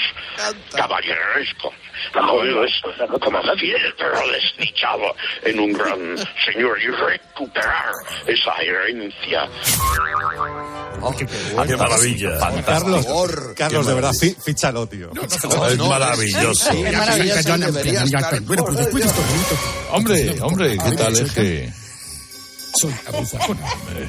[0.76, 1.74] caballeresco.
[2.14, 7.92] Como como fiel pero desdichado en un gran señor y recuperar
[8.26, 9.50] esa herencia.
[11.68, 12.40] ¡Qué maravilla!
[12.66, 13.06] Carlos,
[13.56, 15.12] Carlos, de verdad, fi- fíchalo, tío.
[15.14, 16.72] es maravilloso.
[16.72, 19.60] Es maravilloso, Bueno, pues después de estos minutos.
[19.92, 21.74] Hombre, hombre, ¿qué tal es que...?
[22.80, 23.66] Soy Adolfo Arjona.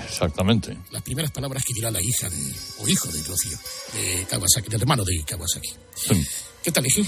[0.06, 0.76] Exactamente.
[0.90, 3.56] Las primeras palabras que dirá la hija de, o hijo de Rocío,
[3.94, 5.70] de Kawasaki, del hermano de Kawasaki.
[6.62, 7.00] ¿Qué tal, hija?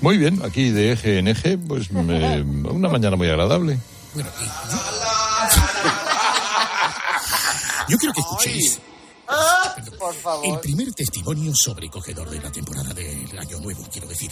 [0.00, 3.78] Muy bien, aquí de eje en eje, pues me- una mañana muy agradable.
[4.14, 4.78] Bueno, y yo...
[7.88, 8.78] yo quiero que escuchéis
[9.98, 10.46] Por favor.
[10.46, 14.30] el primer testimonio sobrecogedor de la temporada del Año Nuevo, quiero decir.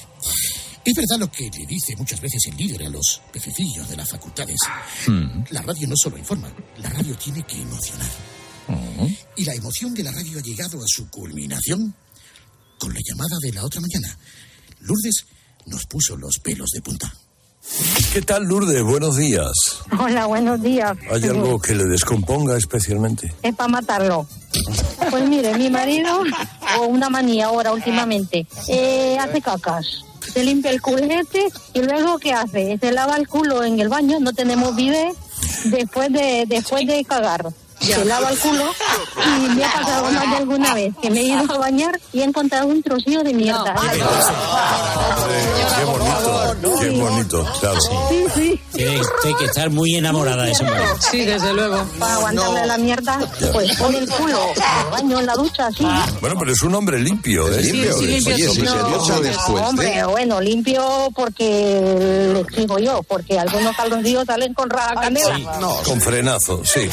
[0.84, 4.10] Es verdad lo que le dice muchas veces el líder a los pececillos de las
[4.10, 4.56] facultades.
[5.06, 5.44] Hmm.
[5.50, 8.08] La radio no solo informa, la radio tiene que emocionar.
[9.36, 11.94] Y la emoción de la radio ha llegado a su culminación
[12.78, 14.16] con la llamada de la otra mañana.
[14.82, 15.26] Lourdes
[15.66, 17.12] nos puso los pelos de punta.
[18.12, 18.82] ¿Qué tal, Lourdes?
[18.82, 19.52] Buenos días.
[19.98, 20.96] Hola, buenos días.
[21.10, 23.32] ¿Hay algo que le descomponga especialmente?
[23.42, 24.26] Es para matarlo.
[25.10, 26.22] Pues mire, mi marido,
[26.78, 29.86] o una manía ahora últimamente, eh, hace cacas.
[30.32, 32.76] Se limpia el culete y luego ¿qué hace?
[32.78, 35.14] Se lava el culo en el baño, no tenemos bidet,
[35.64, 37.46] después de, después de cagar.
[37.82, 38.64] Se lava el culo
[39.24, 42.20] y me ha pasado más de alguna vez que me he ido a bañar y
[42.20, 43.74] he encontrado un trocillo de mierda.
[45.78, 47.80] Qué bonito, qué bonito, claro.
[48.08, 48.60] Sí, sí.
[48.72, 50.82] Tiene que estar muy enamorada de ese hombre.
[51.10, 51.84] Sí, desde luego.
[51.98, 53.18] Para aguantarle la mierda,
[53.52, 55.86] pues pone el culo en el baño, en la ducha, así.
[56.20, 57.62] Bueno, pero es un hombre limpio, ¿eh?
[57.62, 58.60] limpio, Sí, sí, limpio, Oye, sí.
[58.60, 60.04] si se ducha después, Hombre, ¿eh?
[60.04, 65.38] bueno, limpio porque le explico yo, porque algunos calzoncillos salen con raja canela.
[65.84, 66.88] Con frenazo, sí.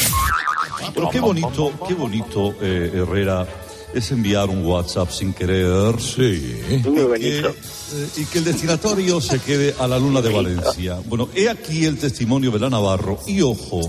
[0.93, 3.47] Pero qué bonito, qué bonito, eh, Herrera,
[3.93, 5.99] es enviar un WhatsApp sin querer.
[5.99, 6.61] Sí.
[6.69, 10.99] Y que, eh, y que el destinatario se quede a la luna de Valencia.
[11.05, 13.81] Bueno, he aquí el testimonio de la Navarro y ojo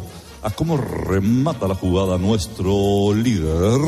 [0.42, 3.80] a cómo remata la jugada nuestro líder.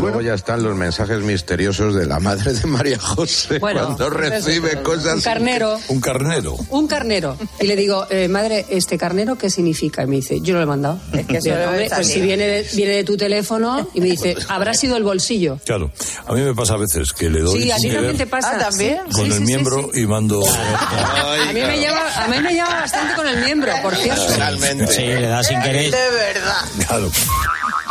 [0.00, 4.76] Luego ya están los mensajes misteriosos de la madre de María José Bueno, cuando recibe
[4.76, 5.22] un cosas.
[5.24, 5.78] carnero.
[5.88, 6.56] Un carnero.
[6.70, 7.36] Un carnero.
[7.60, 10.02] Y le digo, eh, madre, ¿este carnero qué significa?
[10.02, 11.00] Y me dice, yo no lo he mandado.
[11.12, 12.26] Es que Digo, "Hombre, pues si bien".
[12.38, 15.58] viene de, viene de tu teléfono y me dice, habrá sido el bolsillo.
[15.64, 15.90] Claro,
[16.26, 18.52] a mí me pasa a veces que le doy Sí, a ti también te pasa.
[18.54, 18.98] Ah, ¿también?
[19.08, 20.42] Sí, con sí, el sí, miembro y mando...
[20.46, 24.22] A mí, me llama, a mí me llama bastante con el miembro, por cierto.
[24.90, 25.90] Sí, le da sin querer.
[25.90, 26.86] De verdad.
[26.86, 27.10] Claro.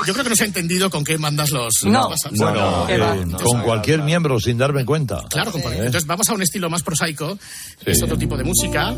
[0.06, 2.10] Yo creo que no se ha entendido con qué mandas los No.
[2.10, 2.38] WhatsApps.
[2.38, 5.24] Bueno, eh, con cualquier miembro sin darme cuenta.
[5.30, 5.78] Claro, compadre.
[5.78, 5.86] ¿Eh?
[5.86, 7.38] Entonces vamos a un estilo más prosaico,
[7.86, 8.94] es otro tipo de música.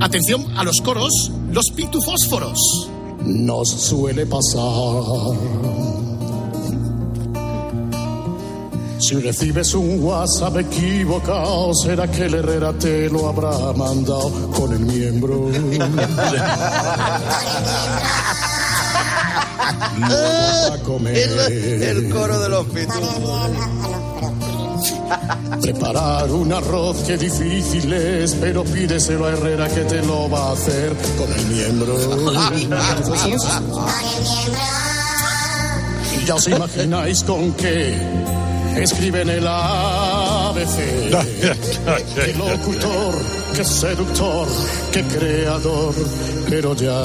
[0.00, 2.58] Atención a los coros, los pitufósforos.
[3.22, 5.99] Nos suele pasar.
[9.00, 14.80] Si recibes un WhatsApp equivocado, será que el Herrera te lo habrá mandado con el
[14.80, 15.48] miembro.
[20.02, 21.16] A comer.
[21.16, 23.50] El, el coro de los pitufos.
[25.62, 30.52] Preparar un arroz que difícil es, pero pídeselo a Herrera que te lo va a
[30.52, 31.96] hacer con el miembro.
[36.20, 37.96] Y ya os imagináis con qué
[38.76, 40.76] escriben el ABC.
[42.14, 43.14] Qué locutor,
[43.54, 44.48] qué seductor,
[44.92, 45.94] qué creador,
[46.48, 47.02] pero ya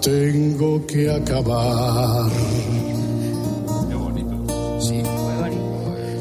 [0.00, 2.30] tengo que acabar.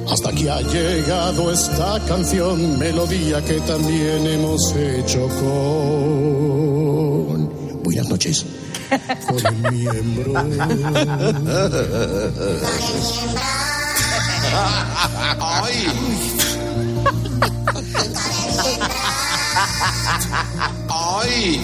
[0.09, 6.27] Hasta aquí ha llegado esta canción, melodía que también hemos hecho con.
[7.83, 8.45] Buenas noches.
[9.27, 10.33] Con el miembro.
[15.39, 15.87] Ay.
[20.89, 21.61] Ay.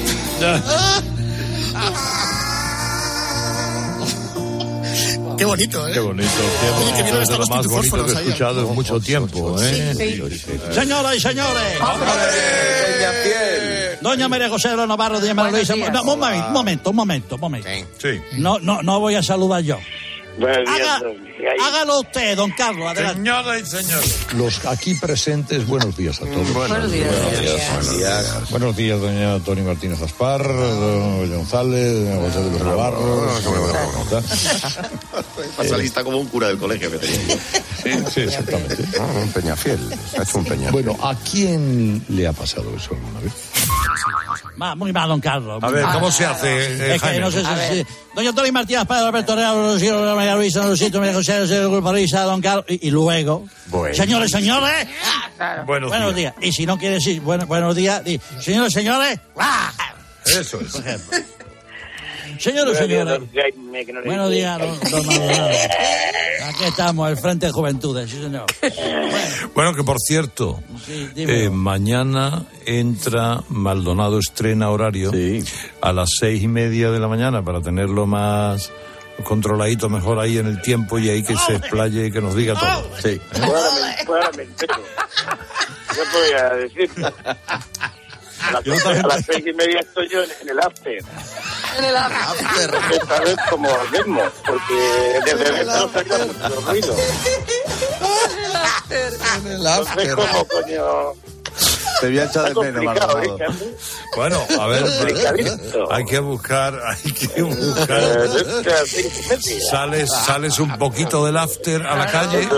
[5.37, 5.91] Qué bonito, ¿eh?
[5.93, 6.29] Qué bonito,
[6.61, 6.95] qué Oye, bonito.
[6.95, 9.55] que vienen es de estos lo más bonito que he escuchado en mucho tiempo.
[9.61, 9.93] ¿eh?
[10.71, 11.79] Señoras y señores.
[14.03, 15.75] Doña María José de Navarro, doña María Luisa.
[15.75, 17.69] No, un momento, un momento, un momento, un momento.
[18.01, 18.21] Sí.
[18.33, 19.79] No, no, no voy a saludar yo.
[20.67, 20.99] Haga-
[21.63, 23.17] hágalo usted, don Carlos, adelante.
[23.19, 24.27] Señoras y señores.
[24.35, 26.51] Los aquí presentes, buenos días a todos.
[26.53, 27.07] Buenos días.
[27.71, 28.49] Buenos días.
[28.49, 33.43] Buenos días, doña Tony Martínez Aspar, don González, doña José de los Navarros.
[35.55, 37.37] Pasa lista como un cura del colegio que tenía
[37.85, 38.09] yo.
[38.09, 38.75] Sí, exactamente.
[38.99, 39.79] un peñafiel.
[40.17, 40.71] Ha hecho un peñafiel.
[40.71, 43.33] Bueno, ¿a quién le ha pasado eso alguna vez?
[44.75, 45.61] Muy mal, don Carlos.
[45.61, 45.85] A ver.
[45.93, 47.19] ¿cómo se hace, eh, es que Jaime?
[47.21, 47.85] no sé si...
[48.15, 52.23] Doña Tony Martínez, Padre Alberto Real, Rocío, María Luisa, Rosito, María José, José, Grupo Risa,
[52.23, 52.65] don Carlos...
[52.67, 53.45] Y, luego...
[53.67, 53.95] Bueno.
[53.95, 54.87] Señores, señores...
[55.65, 56.33] Buenos, Buenos días.
[56.41, 58.01] Y si no quiere decir bueno, buenos días,
[58.39, 59.19] señores, señores...
[59.37, 59.71] ¡ah!
[60.25, 60.71] Eso es.
[60.71, 61.17] Por ejemplo.
[62.39, 63.19] Señores, señores...
[64.05, 65.49] Buenos días, don, don Maldonado.
[66.45, 68.45] Aquí estamos, el Frente de Juventudes, sí, señor.
[69.55, 75.11] Bueno, que por cierto, Sí, eh, mañana entra Maldonado estrena horario
[75.81, 78.71] a las seis y media de la mañana para tenerlo más
[79.23, 82.55] controladito mejor ahí en el tiempo y ahí que se explaye y que nos diga
[82.59, 82.89] todo.
[83.01, 83.21] Sí.
[85.95, 86.89] Yo podría decir.
[88.43, 89.05] A las, Yo seis- también.
[89.05, 90.97] a las seis y media estoy yo en, en el after.
[91.77, 92.75] En el after.
[92.91, 96.95] Esta vez como el mismo, porque desde dentro se oye mucho ruido.
[99.35, 101.13] En el Entonces, ¿cómo coño?
[102.03, 103.37] Te voy a echar de menos, Maldonado.
[103.39, 103.45] ¿eh?
[104.13, 104.83] Bueno, a ver,
[105.89, 108.01] hay que buscar, hay que buscar.
[108.01, 109.09] Eh,
[109.71, 112.49] Sales, sales un poquito del after a la calle,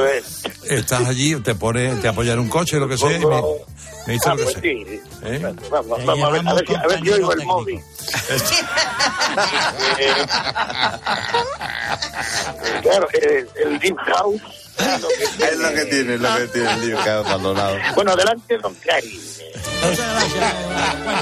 [0.64, 3.40] estás allí, te pones, te apoyas en un coche, lo que sea, y me,
[4.08, 4.62] me dices Ah, lo que pues sea.
[4.64, 5.02] sí.
[5.26, 5.54] ¿Eh?
[5.70, 7.80] Vamos, vamos a ver, a ver, si- a ver, yo oigo el móvil.
[12.82, 13.08] Claro,
[13.64, 14.42] el Deep House.
[14.78, 17.18] Es lo que Es lo que tiene, es lo que tiene el lío que ha
[17.20, 17.78] abandonado.
[17.96, 19.22] Bueno, adelante, don Cari.
[19.82, 20.54] Muchas gracias.
[21.04, 21.20] Bueno,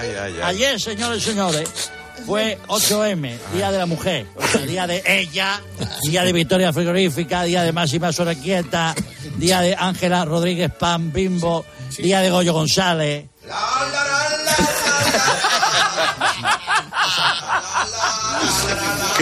[0.00, 0.40] Ay, ay, ay.
[0.42, 1.90] Ayer, señores y señores,
[2.26, 4.26] fue 8M, Día de la Mujer.
[4.36, 5.60] O sea, día de ella,
[6.02, 8.94] día de Victoria Frigorífica, día de Máxima Sorequieta,
[9.36, 11.64] día de Ángela Rodríguez Pan Bimbo,
[11.98, 13.26] día de Goyo González.
[13.42, 13.48] Qué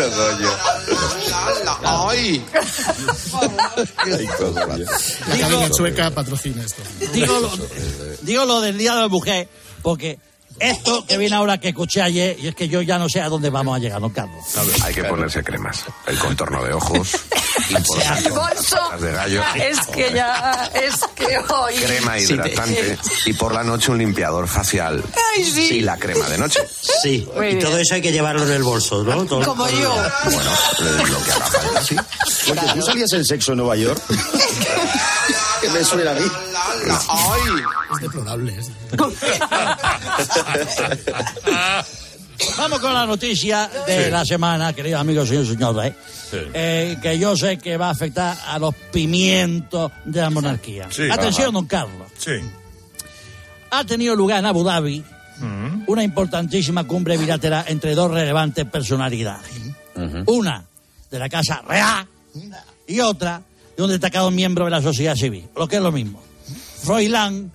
[0.08, 0.50] rollo.
[1.84, 2.44] ¡Ay!
[5.26, 6.82] La cadena sueca patrocina esto.
[7.12, 7.50] Digo lo,
[8.22, 9.48] digo lo del Día de la Mujer,
[9.82, 10.18] porque
[10.58, 13.28] esto que viene ahora que escuché ayer, y es que yo ya no sé a
[13.28, 14.44] dónde vamos a llegar, don Carlos.
[14.82, 15.84] Hay que ponerse cremas.
[16.06, 17.16] El contorno de ojos.
[17.68, 18.76] El bolso.
[19.00, 19.42] de gallo.
[19.56, 21.74] Es que ya, es que hoy.
[21.74, 22.98] Crema hidratante.
[23.26, 25.02] Y por la noche un limpiador facial.
[25.36, 25.74] Ay, sí.
[25.76, 26.60] Y la crema de noche.
[27.02, 27.64] Sí, Muy y bien.
[27.64, 29.24] todo eso hay que llevarlo en el bolso, ¿no?
[29.24, 29.94] Todo- Como yo.
[30.24, 30.50] Bueno,
[30.80, 31.96] eh, lo que haga falta, sí.
[32.50, 34.02] Oye, ¿tú salías en sexo en Nueva York?
[35.60, 36.24] ¿Qué me suena a mí?
[37.94, 38.56] Es deplorable.
[38.58, 38.70] es-
[42.60, 44.10] Vamos con la noticia de Sí.
[44.10, 45.94] la semana, queridos amigos y señores,
[46.52, 50.88] eh, que yo sé que va a afectar a los pimientos de la monarquía.
[50.90, 51.08] Sí.
[51.10, 51.52] Atención, Ajá.
[51.52, 52.06] don Carlos.
[52.18, 52.32] Sí.
[53.70, 55.02] Ha tenido lugar en Abu Dhabi
[55.38, 55.84] Mm.
[55.86, 59.50] una importantísima cumbre bilateral entre dos relevantes personalidades.
[60.26, 60.66] Una
[61.10, 62.06] de la Casa Real
[62.86, 63.40] y otra
[63.74, 66.22] de un destacado miembro de la sociedad civil, lo que es lo mismo.
[66.82, 67.52] Froilán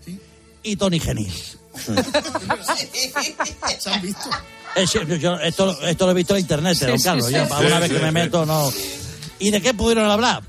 [0.64, 1.32] y Tony Genil.
[3.80, 4.30] ¿Se han visto?
[4.76, 7.28] Es cierto, yo esto, esto lo he visto en internet, Sí, don Carlos.
[7.28, 7.34] sí.
[7.34, 8.70] yo, para Sí, una vez sí, que me meto, no.
[9.40, 10.44] ¿Y de qué pudieron hablar?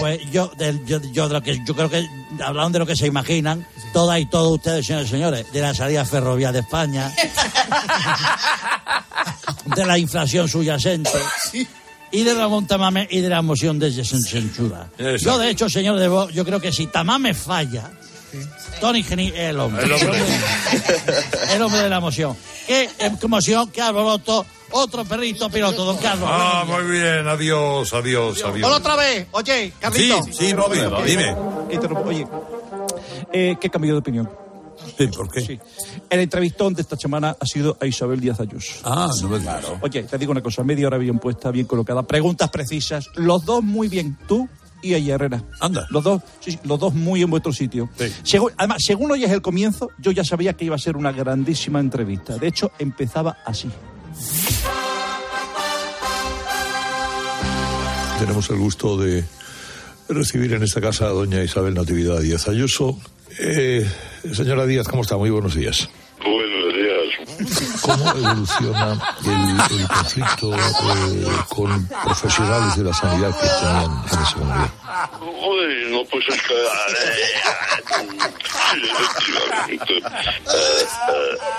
[0.00, 2.02] Pues yo, del- yo, yo, de lo que, yo creo que
[2.42, 5.74] hablaron de lo que se imaginan, todas y todos ustedes, señores y señores, de la
[5.74, 7.12] salida ferroviaria de España,
[9.76, 11.10] de la inflación subyacente
[12.10, 14.88] y de la montamame y de la moción de censura.
[15.20, 17.90] Yo, de hecho, señor de Bo, yo creo que si Tamame falla,
[18.80, 19.84] Tony Geni es el hombre.
[19.84, 20.18] El hombre.
[21.54, 22.36] el hombre de la emoción.
[22.66, 22.90] Qué
[23.22, 24.44] emoción, qué alboroto.
[24.72, 26.28] Otro perrito piloto, don Carlos.
[26.30, 28.66] Ah, muy bien, adiós, adiós, adiós.
[28.66, 29.28] Hola otra vez.
[29.30, 30.20] Oye, Sí, Carlito.
[30.32, 31.36] sí, Bobby, dime.
[31.68, 32.08] Que interrumpo.
[32.08, 32.26] Oye,
[33.32, 34.28] eh, que he cambiado de opinión.
[34.98, 35.40] Sí, ¿por qué?
[35.40, 35.60] Sí.
[36.10, 38.74] El entrevistón de esta semana ha sido a Isabel Díaz Ayuso.
[38.84, 39.64] Ah, no me digas.
[39.80, 43.62] Oye, te digo una cosa, media hora bien puesta, bien colocada, preguntas precisas, los dos
[43.62, 44.48] muy bien, tú
[44.82, 45.42] y ella Herrera.
[45.60, 45.86] Anda.
[45.90, 47.88] Los dos, sí, los dos muy en vuestro sitio.
[47.98, 48.12] Sí.
[48.22, 51.80] Según- además, según oyes el comienzo, yo ya sabía que iba a ser una grandísima
[51.80, 52.36] entrevista.
[52.38, 53.68] De hecho, empezaba así.
[58.18, 59.24] Tenemos el gusto de
[60.08, 62.98] recibir en esta casa a doña Isabel Natividad Díaz Ayuso.
[63.38, 63.86] Eh,
[64.32, 65.16] señora Díaz, ¿cómo está?
[65.16, 65.88] Muy buenos días.
[67.86, 74.36] ¿Cómo evoluciona el, el conflicto eh, con profesionales de la sanidad que tenían en ese
[74.38, 74.72] momento?
[75.20, 76.54] Bueno, pues es que...
[78.72, 79.94] sí, efectivamente.
[79.96, 80.86] Eh,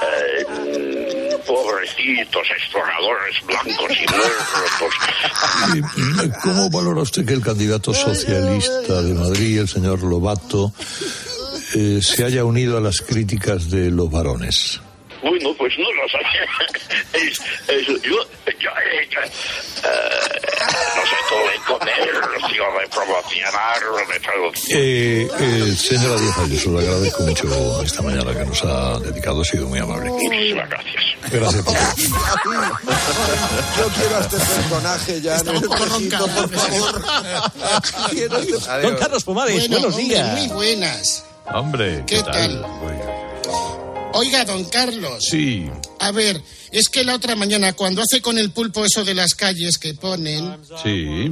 [0.03, 4.93] eh, pobrecitos exploradores blancos y muertos.
[6.43, 10.73] ¿Cómo valora usted que el candidato socialista de Madrid, el señor Lobato,
[11.75, 14.81] eh, se haya unido a las críticas de los varones?
[15.21, 16.45] Bueno, pues no lo sabía.
[17.13, 17.39] Es,
[17.69, 18.55] es- yo, yo, eh,
[19.09, 19.29] yo, eh,
[20.95, 22.11] no sé, todo de comer,
[22.51, 23.79] digo, de promocionar,
[24.13, 24.77] de traducir.
[24.77, 29.45] Eh, eh, señora Díaz Ayuso, le agradezco mucho esta mañana que nos ha dedicado, ha
[29.45, 30.09] sido muy amable.
[30.11, 31.03] Muchísimas gracias.
[31.31, 31.79] Gracias por Yo
[33.95, 37.01] quiero a este personaje ya en el espejito, por favor.
[38.11, 40.37] Quiero este- Don Carlos Pomares, Bueno, buenos hombre, días.
[40.37, 41.23] Muy buenas.
[41.53, 42.61] Hombre, ¿Qué tal?
[44.13, 45.23] Oiga, don Carlos.
[45.29, 45.65] Sí.
[45.99, 46.41] A ver,
[46.71, 49.93] es que la otra mañana, cuando hace con el pulpo eso de las calles que
[49.93, 51.31] ponen, Sí.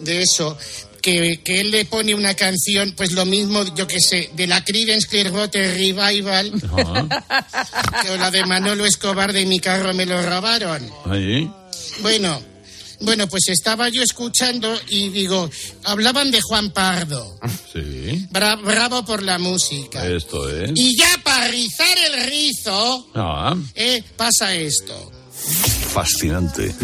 [0.00, 0.56] de eso,
[1.00, 4.64] que, que él le pone una canción, pues lo mismo, yo que sé, de la
[4.64, 10.90] Creedence Clearwater Revival, o la de Manolo Escobar de mi carro me lo robaron.
[11.06, 11.50] Ahí.
[12.00, 12.40] Bueno,
[13.04, 15.50] bueno, pues estaba yo escuchando y digo,
[15.84, 17.38] hablaban de Juan Pardo.
[17.74, 18.28] Sí.
[18.30, 20.06] Bra- bravo por la música.
[20.06, 20.70] Esto es.
[20.76, 25.10] Y ya para rizar el rizo, Ah, eh, pasa esto.
[25.94, 26.74] Fascinante.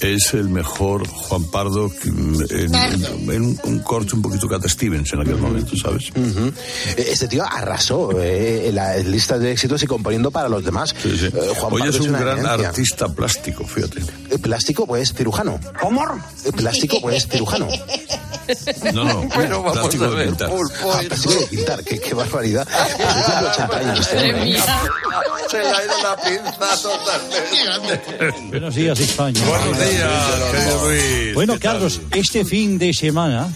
[0.00, 5.12] Es el mejor Juan Pardo en, en- en un, un corte un poquito Cat Stevens
[5.12, 6.08] en aquel momento, ¿sabes?
[6.10, 6.50] Ujú.
[6.96, 10.94] Este tío arrasó eh, en las listas de éxitos y componiendo para los demás.
[11.04, 14.00] Eh, Juan Hoy Pardo es un una gran artista plástico, fíjate.
[14.30, 15.60] Eh, Plástico, pues cirujano.
[15.80, 16.02] ¿Cómo?
[16.56, 17.68] Plástico, pues cirujano.
[18.92, 20.50] No, no, Bueno, vamos plástico a de ver, pintar.
[20.50, 22.66] Ah, plástico de pintar, qué, qué barbaridad.
[22.66, 24.60] Cumple 80 años este hombre.
[25.50, 28.48] Se le ha ido la pinza totalmente.
[28.48, 29.40] Buenos días, España.
[29.46, 31.34] Buenos días, querido Luis.
[31.34, 33.48] Bueno, Carlos, este fin de semana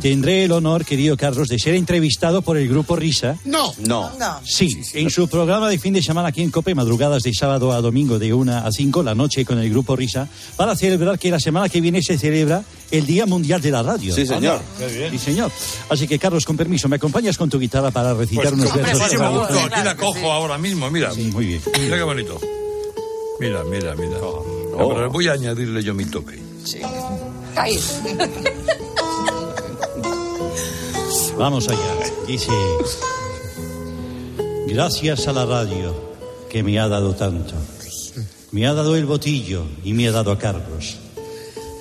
[0.00, 3.36] tendré el honor, querido Carlos, de ser entrevistado por el grupo Risa.
[3.44, 3.74] No.
[3.78, 4.10] No.
[4.44, 7.80] Sí, en su programa de fin de semana aquí en Cope, madrugadas de sábado a
[7.80, 11.40] domingo de 1 a 5, la noche con el grupo Risa, para celebrar que la
[11.40, 14.14] semana que viene se celebra el Día Mundial de la Radio.
[14.14, 14.60] Sí, señor.
[14.78, 15.10] Anda.
[15.10, 15.50] Sí, señor.
[15.88, 18.82] Así que, Carlos, con permiso, ¿me acompañas con tu guitarra para recitar Pues unos con
[18.82, 19.00] versos?
[19.10, 19.72] gusto, radiofónicos?
[19.72, 21.12] aquí la cojo ahora mismo, mira.
[21.14, 21.62] muy bien.
[21.80, 22.40] Mira qué bonito.
[23.40, 24.18] Mira, mira, mira.
[24.76, 26.40] Pero voy a añadirle yo mi toque.
[27.56, 27.78] Ahí.
[31.36, 31.78] Vamos allá.
[32.26, 32.50] Dice,
[34.66, 35.94] gracias a la radio
[36.50, 37.54] que me ha dado tanto.
[38.50, 40.96] Me ha dado el botillo y me ha dado a Carlos.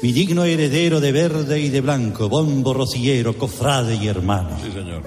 [0.02, 4.52] Mi digno heredero de verde y de blanco, bombo rociero, cofrade y hermano.
[4.64, 5.02] Sí, señor.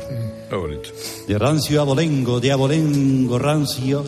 [0.49, 0.91] Qué bonito.
[1.28, 4.05] De rancio a abolengo, de abolengo rancio,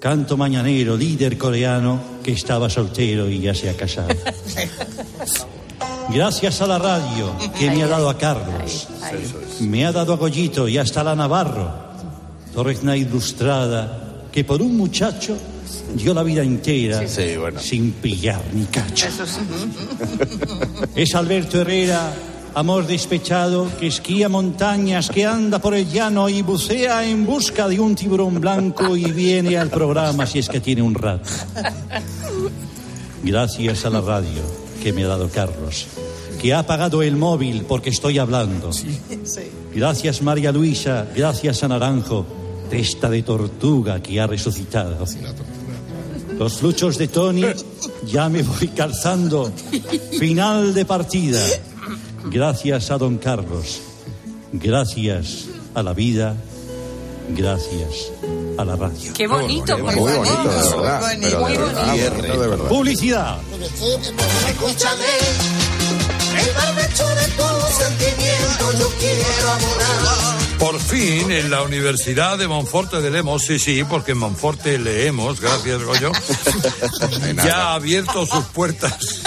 [0.00, 4.08] canto mañanero, líder coreano que estaba soltero y ya se ha casado.
[6.12, 8.88] Gracias a la radio que me ha dado a Carlos,
[9.60, 11.70] me ha dado a Goyito y hasta a la Navarro,
[12.52, 15.36] torrezna ilustrada que por un muchacho
[15.94, 17.02] dio la vida entera
[17.58, 19.06] sin pillar ni cacho.
[20.94, 22.12] Es Alberto Herrera,
[22.54, 27.80] amor despechado, que esquía montañas, que anda por el llano y bucea en busca de
[27.80, 31.28] un tiburón blanco y viene al programa si es que tiene un rato.
[33.22, 34.42] Gracias a la radio
[34.82, 35.86] que me ha dado Carlos,
[36.40, 38.70] que ha apagado el móvil porque estoy hablando.
[39.74, 42.26] Gracias María Luisa, gracias a Naranjo,
[42.70, 45.04] testa de tortuga que ha resucitado.
[46.38, 47.44] Los fluchos de Tony
[48.06, 49.52] ya me voy calzando.
[50.18, 51.40] Final de partida.
[52.24, 53.80] Gracias a don Carlos.
[54.52, 56.36] Gracias a la vida.
[57.30, 58.10] Gracias
[58.58, 59.12] a la radio.
[59.14, 60.16] Qué bonito, Muy favor.
[60.16, 61.00] bonito, de verdad.
[61.00, 61.60] Muy Pero de bonito.
[61.64, 62.68] verdad, bonito de verdad.
[62.68, 63.38] Publicidad.
[64.48, 65.04] Escúchame,
[66.40, 70.43] el barbecho de tu sentimiento yo quiero abonar.
[70.64, 75.38] Por fin, en la Universidad de Monforte de Lemos, sí, sí, porque en Monforte leemos,
[75.38, 76.10] gracias, Goyo,
[77.44, 79.20] ya ha abierto sus puertas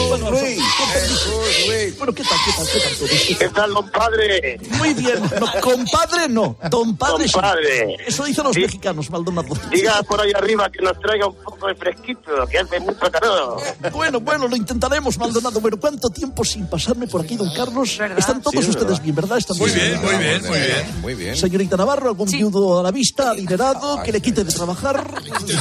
[0.09, 0.31] Bueno,
[1.97, 3.37] Bueno, ¿qué tal, qué tal, qué tal?
[3.39, 4.59] ¿Qué tal, compadre?
[4.77, 5.19] Muy bien.
[5.39, 6.55] No, compadre no.
[6.69, 7.33] Don padre sí.
[7.33, 7.95] Compadre.
[8.05, 9.49] Eso dicen los mexicanos, Maldonado.
[9.71, 13.59] Diga por ahí arriba que nos traiga un poco de fresquito, que hace mucho calor.
[13.91, 15.59] Bueno, bueno, lo intentaremos, Maldonado.
[15.59, 17.99] Bueno, ¿cuánto tiempo sin pasarme por aquí, don Carlos?
[18.17, 19.03] Están todos Sí, es ustedes verdad.
[19.03, 19.37] bien, ¿verdad?
[19.39, 21.01] Están Muy todos bien, muy bien, muy bien.
[21.01, 21.35] Muy bien.
[21.35, 25.11] Señorita Navarro, algún viudo a la vista, adinerado, que le quite de trabajar.
[25.47, 25.53] sí,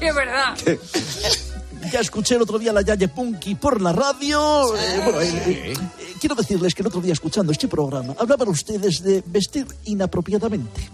[0.00, 0.78] es verdad.
[1.92, 4.76] Ya escuché el otro día la Yaye Punky por la radio.
[4.76, 5.74] Eh, bueno, eh, eh,
[6.20, 10.88] quiero decirles que el otro día escuchando este programa hablaban ustedes de vestir inapropiadamente.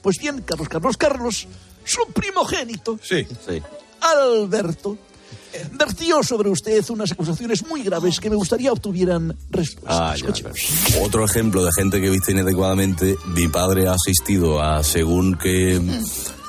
[0.00, 1.46] Pues bien, Carlos, Carlos, Carlos,
[1.84, 3.26] su primogénito, Sí.
[4.00, 4.96] Alberto,
[5.72, 10.12] vertió sobre usted unas acusaciones muy graves que me gustaría obtuvieran respuesta.
[10.12, 10.16] Ah.
[11.02, 15.80] Otro ejemplo de gente que viste inadecuadamente, mi padre ha asistido a según qué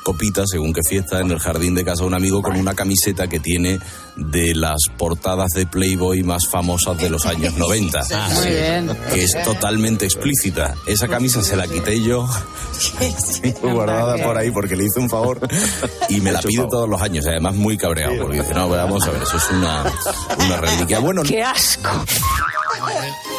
[0.06, 3.28] copita, según qué fiesta, en el jardín de casa de un amigo con una camiseta
[3.28, 3.80] que tiene
[4.16, 8.04] de las portadas de Playboy más famosas de los años 90.
[8.36, 8.98] Muy bien.
[9.12, 10.76] Que es totalmente explícita.
[10.86, 12.30] Esa camisa se la quité yo,
[13.64, 15.40] guardada por ahí porque le hice un favor
[16.10, 17.26] y me la pide todos los años.
[17.26, 19.84] y Además, muy cabreado porque dice: No, vamos a ver, eso es una,
[20.46, 21.00] una reliquia.
[21.00, 21.90] Bueno, ¡Qué asco!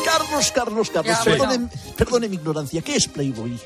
[0.04, 2.82] Carlos, Carlos, Carlos, Ya, perdone, perdone mi ignorancia.
[2.82, 3.56] ¿Qué es Playboy?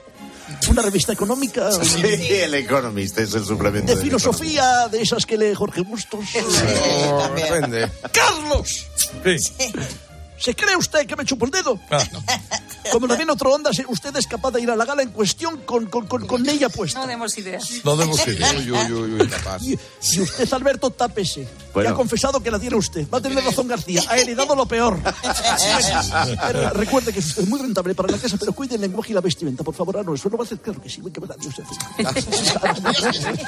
[0.69, 1.71] ¿Una revista económica?
[1.73, 3.95] Sí, el Economist es el suplemento.
[3.95, 6.25] ¿De filosofía de esas que lee Jorge Bustos?
[7.37, 7.91] Depende.
[8.13, 8.87] ¡Carlos!
[10.41, 11.79] ¿Se cree usted que me chupo el dedo?
[11.91, 12.03] Ah.
[12.93, 15.61] Como también otro onda, si usted es capaz de ir a la gala en cuestión
[15.67, 17.01] con, con, con, con ella puesta.
[17.01, 17.71] No demos ideas.
[17.85, 18.55] No demos ideas.
[18.57, 19.63] Uy, uy, uy, uy, capaz.
[19.63, 19.79] Y,
[20.13, 21.47] y usted, Alberto, tápese.
[21.75, 21.91] Bueno.
[21.91, 23.07] Ya ha confesado que la tiene usted.
[23.13, 24.03] Va a tener razón García.
[24.09, 24.99] Ha heredado lo peor.
[26.47, 29.15] Pero recuerde que es usted muy rentable para la casa, pero cuide el lenguaje y
[29.15, 29.99] la vestimenta, por favor.
[29.99, 31.03] Ah, no, eso no va a hacer claro que sí.
[31.13, 31.37] Que verdad.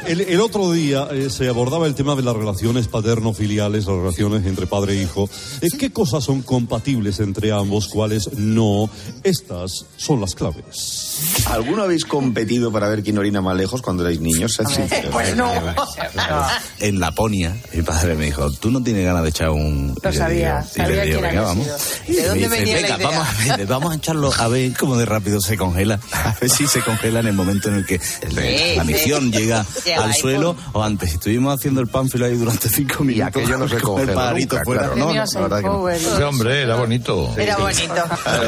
[0.07, 4.45] El, el otro día eh, se abordaba el tema de las relaciones paterno-filiales, las relaciones
[4.47, 5.29] entre padre e hijo.
[5.61, 8.89] Eh, ¿Qué cosas son compatibles entre ambos, cuáles no?
[9.23, 11.45] Estas son las claves.
[11.47, 14.55] ¿Alguno habéis competido para ver quién orina más lejos cuando erais niños?
[14.55, 15.11] Sinceros.
[15.13, 15.51] Pues no.
[16.81, 19.95] en Laponia, mi padre me dijo, ¿tú no tienes ganas de echar un...?
[20.03, 21.67] Lo Y sabía, y sabía le digo, quién venga, vamos.
[22.09, 23.09] Y ¿De dónde dice, venía la venga, idea?
[23.11, 26.01] vamos a, ver, vamos a echarlo a ver cómo de rápido se congela.
[26.13, 28.89] A ver si se congela en el momento en el que el- Sí, la sí.
[28.93, 31.13] misión llega Llega al suelo o antes.
[31.15, 33.29] Estuvimos haciendo el pánfilo ahí durante cinco minutos.
[33.29, 34.81] aquello no se con el congela pajarito nunca, fuera.
[34.83, 34.97] claro.
[34.97, 35.71] No, no, la verdad el que
[36.09, 36.17] no.
[36.17, 37.35] Sí, hombre, era bonito.
[37.39, 38.05] Era bonito.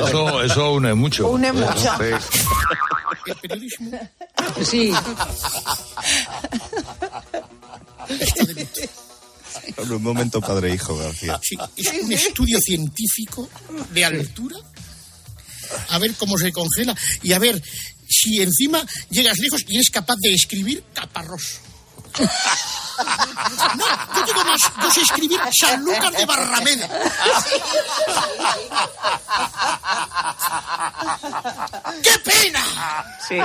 [0.07, 1.29] Eso, eso une mucho.
[1.29, 1.93] Une mucho.
[3.27, 3.99] El periodismo
[4.63, 4.93] Sí.
[9.79, 11.41] Un momento padre e hijo, García.
[11.43, 13.49] sí, es un estudio científico
[13.93, 14.57] de altura.
[15.89, 17.63] A ver cómo se congela y a ver
[18.09, 21.59] si encima llegas lejos y eres capaz de escribir caparroso.
[23.77, 23.85] No,
[24.15, 26.89] yo digo más, yo sé escribir Sanlúcar de Barrameda.
[32.03, 32.65] ¡Qué pena!
[33.29, 33.37] Sí.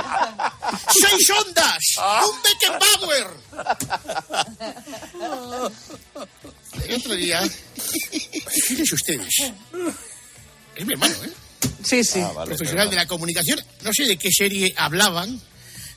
[1.00, 1.78] ¡Seis ondas!
[2.28, 3.26] ¡Un Beckenbauer!
[6.84, 7.42] El otro día,
[8.66, 9.34] fíjense ustedes,
[10.76, 11.32] es mi hermano, ¿eh?
[11.84, 12.22] Sí, sí.
[12.44, 15.40] profesional de la comunicación, no sé de qué serie hablaban,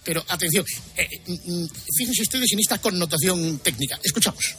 [0.03, 0.65] pero atención,
[0.97, 3.99] eh, mm, mm, fíjense ustedes en esta connotación técnica.
[4.03, 4.55] Escuchamos.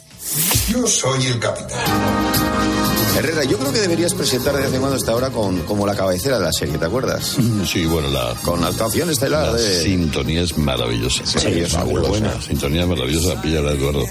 [0.71, 1.79] Yo soy el capitán.
[3.19, 5.95] Herrera, yo creo que deberías presentar de vez en cuando esta hora con, como la
[5.95, 7.37] cabecera de la serie, ¿te acuerdas?
[7.71, 9.83] Sí, bueno, la, Con la actuación estelar la de...
[9.83, 11.25] sintonía es maravillosa.
[11.27, 12.09] Sí, es fabulosa.
[12.09, 12.35] buena.
[12.35, 14.05] La sintonía es maravillosa, pilla la Eduardo.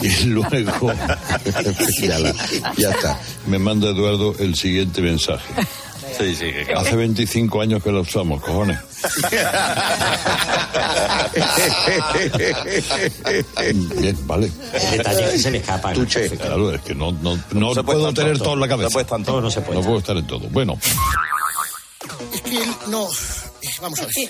[0.00, 0.92] Y luego,
[2.00, 2.34] Píllala.
[2.78, 3.20] ya está.
[3.46, 5.52] Me manda Eduardo el siguiente mensaje.
[6.18, 8.78] Sí, sí, que Hace 25 años que la usamos, cojones.
[14.00, 14.50] Bien, vale.
[14.72, 15.92] El detalle que se le escapa.
[15.92, 16.00] ¿no?
[16.00, 16.30] Tuche.
[16.30, 17.12] Claro, es que no,
[17.84, 18.44] puedo tener todo.
[18.44, 18.88] todo en la cabeza.
[18.88, 19.40] No puede estar en todo.
[19.40, 19.78] No se puede.
[19.78, 20.48] No puedo estar en todo.
[20.48, 20.78] Bueno,
[22.32, 23.08] Es que él no...
[23.82, 24.12] Vamos a ver.
[24.14, 24.28] Sí,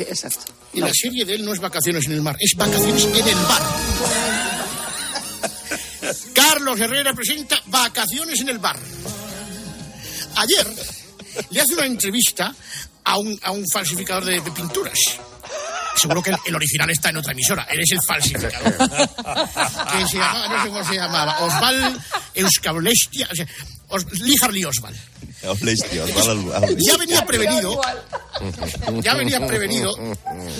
[0.00, 0.52] Exacto.
[0.72, 3.34] Y la serie de él no es Vacaciones en el Mar, es Vacaciones en el
[3.48, 3.62] Bar.
[6.34, 8.76] Carlos Herrera presenta Vacaciones en el Bar.
[10.36, 10.66] Ayer
[11.50, 12.54] le hace una entrevista
[13.04, 14.98] a un, a un falsificador de, de pinturas.
[15.96, 17.66] Seguro que el, el original está en otra emisora.
[17.70, 18.76] Eres el falsificador.
[18.76, 23.46] que se llamaba, no sé cómo se llamaba, Osval Euskablestia, o sea,
[23.88, 24.96] Os, Lee Harley Oswald.
[26.84, 27.80] Ya venía prevenido,
[29.00, 29.94] ya venía prevenido,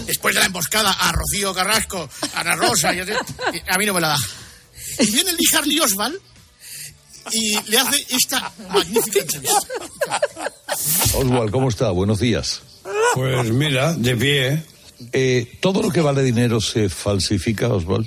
[0.07, 3.05] después de la emboscada a Rocío Carrasco, a Ana Rosa, y a,
[3.69, 4.19] a mí no me la da.
[5.01, 6.19] Y viene Lee Harley Oswald
[7.33, 9.69] y le hace esta magnífica entrevista.
[11.15, 11.91] Oswald, ¿cómo está?
[11.91, 12.63] Buenos días.
[13.15, 14.63] Pues mira, de pie.
[15.13, 18.07] Eh, ¿Todo lo que vale dinero se falsifica, Oswald?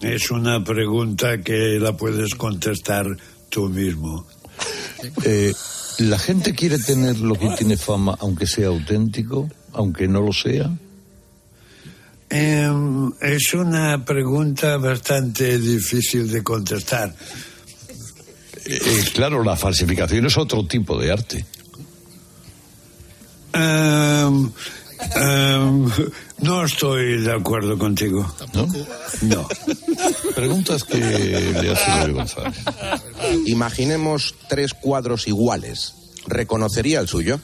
[0.00, 3.06] Es una pregunta que la puedes contestar
[3.48, 4.26] tú mismo.
[5.24, 5.52] Eh,
[5.98, 10.70] ¿La gente quiere tener lo que tiene fama, aunque sea auténtico, aunque no lo sea?
[12.28, 17.14] Em, es una pregunta bastante difícil de contestar.
[18.66, 21.44] Eh, claro, la falsificación es otro tipo de arte.
[23.52, 24.50] Em,
[25.14, 25.90] em,
[26.38, 28.34] no estoy de acuerdo contigo.
[28.52, 28.66] ¿No?
[29.22, 29.48] No.
[30.34, 32.58] Preguntas que le hace González.
[33.46, 35.94] Imaginemos tres cuadros iguales.
[36.26, 37.38] ¿Reconocería el suyo?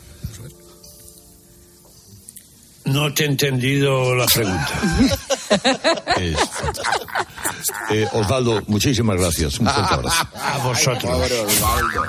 [2.86, 4.80] No te he entendido la pregunta.
[7.90, 9.58] Eh, Osvaldo, muchísimas gracias.
[9.58, 10.26] Un fuerte abrazo.
[10.34, 11.30] A vosotros.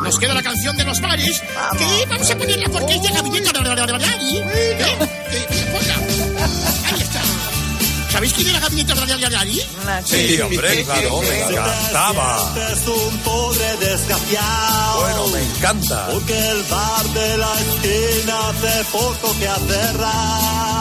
[0.01, 1.41] Nos queda la canción de los bares.
[1.77, 4.37] Que vamos a ponerla porque es de gabinete Radiolari.
[4.37, 4.77] ¿Eh?
[6.91, 7.21] Ahí está.
[8.11, 9.61] ¿Sabéis quién era Gabinete Radiolari?
[10.03, 12.53] Sí, hombre, claro, me encantaba.
[12.71, 15.01] Es un pobre desgraciado.
[15.01, 16.07] Bueno, me encanta.
[16.11, 20.80] Porque el bar de la esquina hace poco que ha cerrado.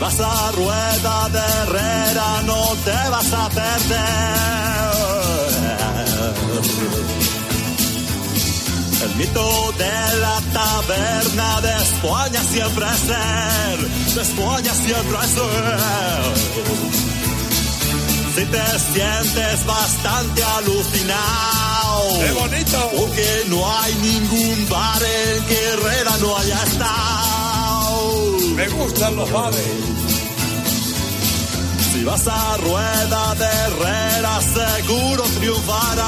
[0.00, 4.80] Vas a rueda de Herrera no te vas a perder.
[9.04, 13.78] El mito de la taberna de España siempre es ser,
[14.14, 16.70] de España siempre es ser.
[18.34, 22.90] Si te sientes bastante alucinado, ¡Qué bonito!
[22.96, 27.29] porque no hay ningún bar en que Herrera no haya estado.
[28.60, 29.56] Me gustan los bares.
[31.92, 36.06] Si vas a rueda de Herrera, seguro triunfarás.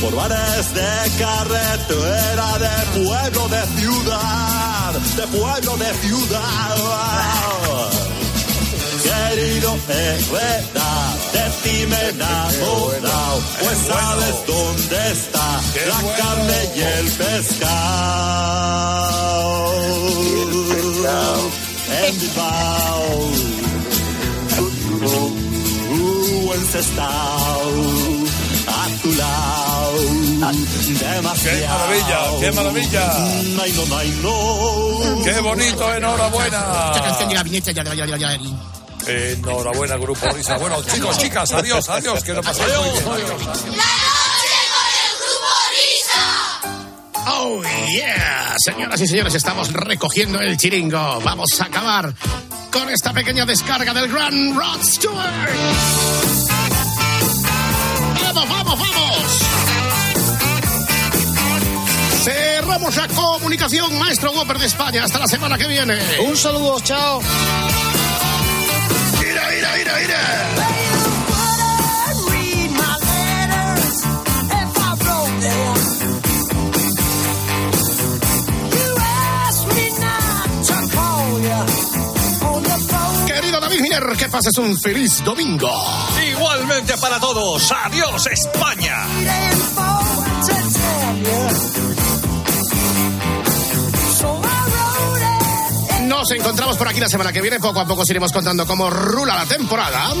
[0.00, 0.92] Por bares de
[1.22, 7.63] carretera, de pueblo, de ciudad, de pueblo, de ciudad.
[9.34, 10.90] Querido Herrera,
[11.32, 17.64] de ti me he enamorado, pues sabes dónde está la carne y el pescado.
[22.06, 23.02] En Bilbao,
[25.90, 27.72] uh, en Sestao,
[28.68, 29.98] a tu lado,
[31.00, 31.58] demasiado.
[31.58, 33.04] ¡Qué maravilla, qué maravilla!
[33.60, 35.24] Ay, no, ay, no.
[35.24, 36.92] ¡Qué bonito, enhorabuena!
[36.92, 37.74] Esta canción de Gabinete
[39.06, 39.32] Radiolari.
[39.32, 40.58] Enhorabuena, Grupo Risa.
[40.58, 43.08] Bueno, chicos, chicas, adiós, adiós, que lo paséis muy bien.
[43.08, 43.64] Adiós.
[47.26, 48.54] Oh, yeah.
[48.58, 51.20] Señoras y señores, estamos recogiendo el chiringo.
[51.22, 52.14] Vamos a acabar
[52.70, 55.32] con esta pequeña descarga del Grand Rod Stewart.
[58.22, 59.24] ¡Vamos, vamos, vamos!
[62.24, 65.04] Cerramos la comunicación, maestro Whopper de España.
[65.04, 65.98] Hasta la semana que viene.
[66.20, 67.20] Un saludo, chao.
[83.94, 85.70] Que pases un feliz domingo.
[86.28, 87.70] Igualmente para todos.
[87.70, 89.06] Adiós, España.
[96.08, 97.60] Nos encontramos por aquí la semana que viene.
[97.60, 100.12] Poco a poco os iremos contando cómo rula la temporada.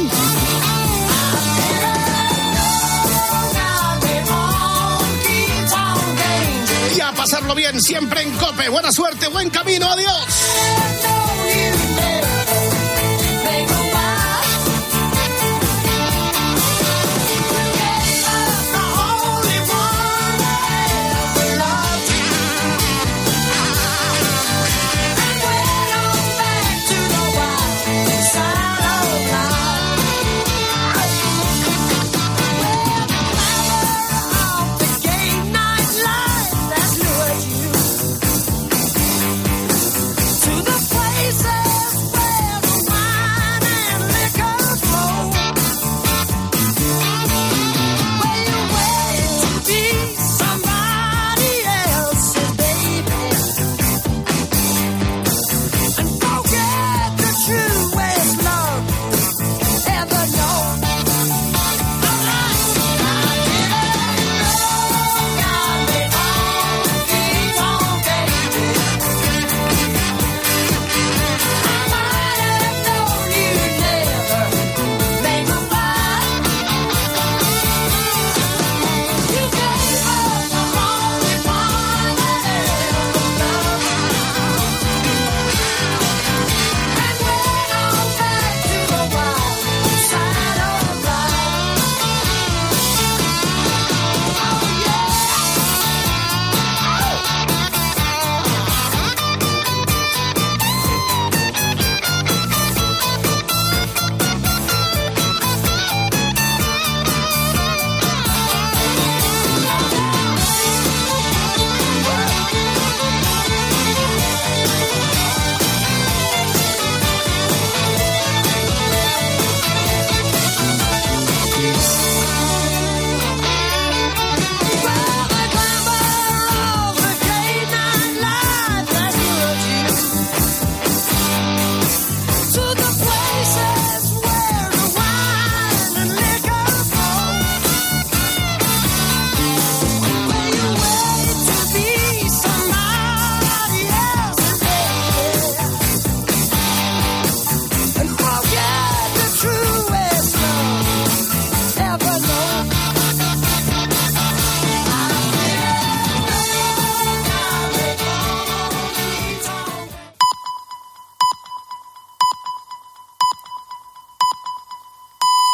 [6.96, 8.68] Y a pasarlo bien siempre en Cope.
[8.68, 9.90] Buena suerte, buen camino.
[9.90, 11.13] Adiós.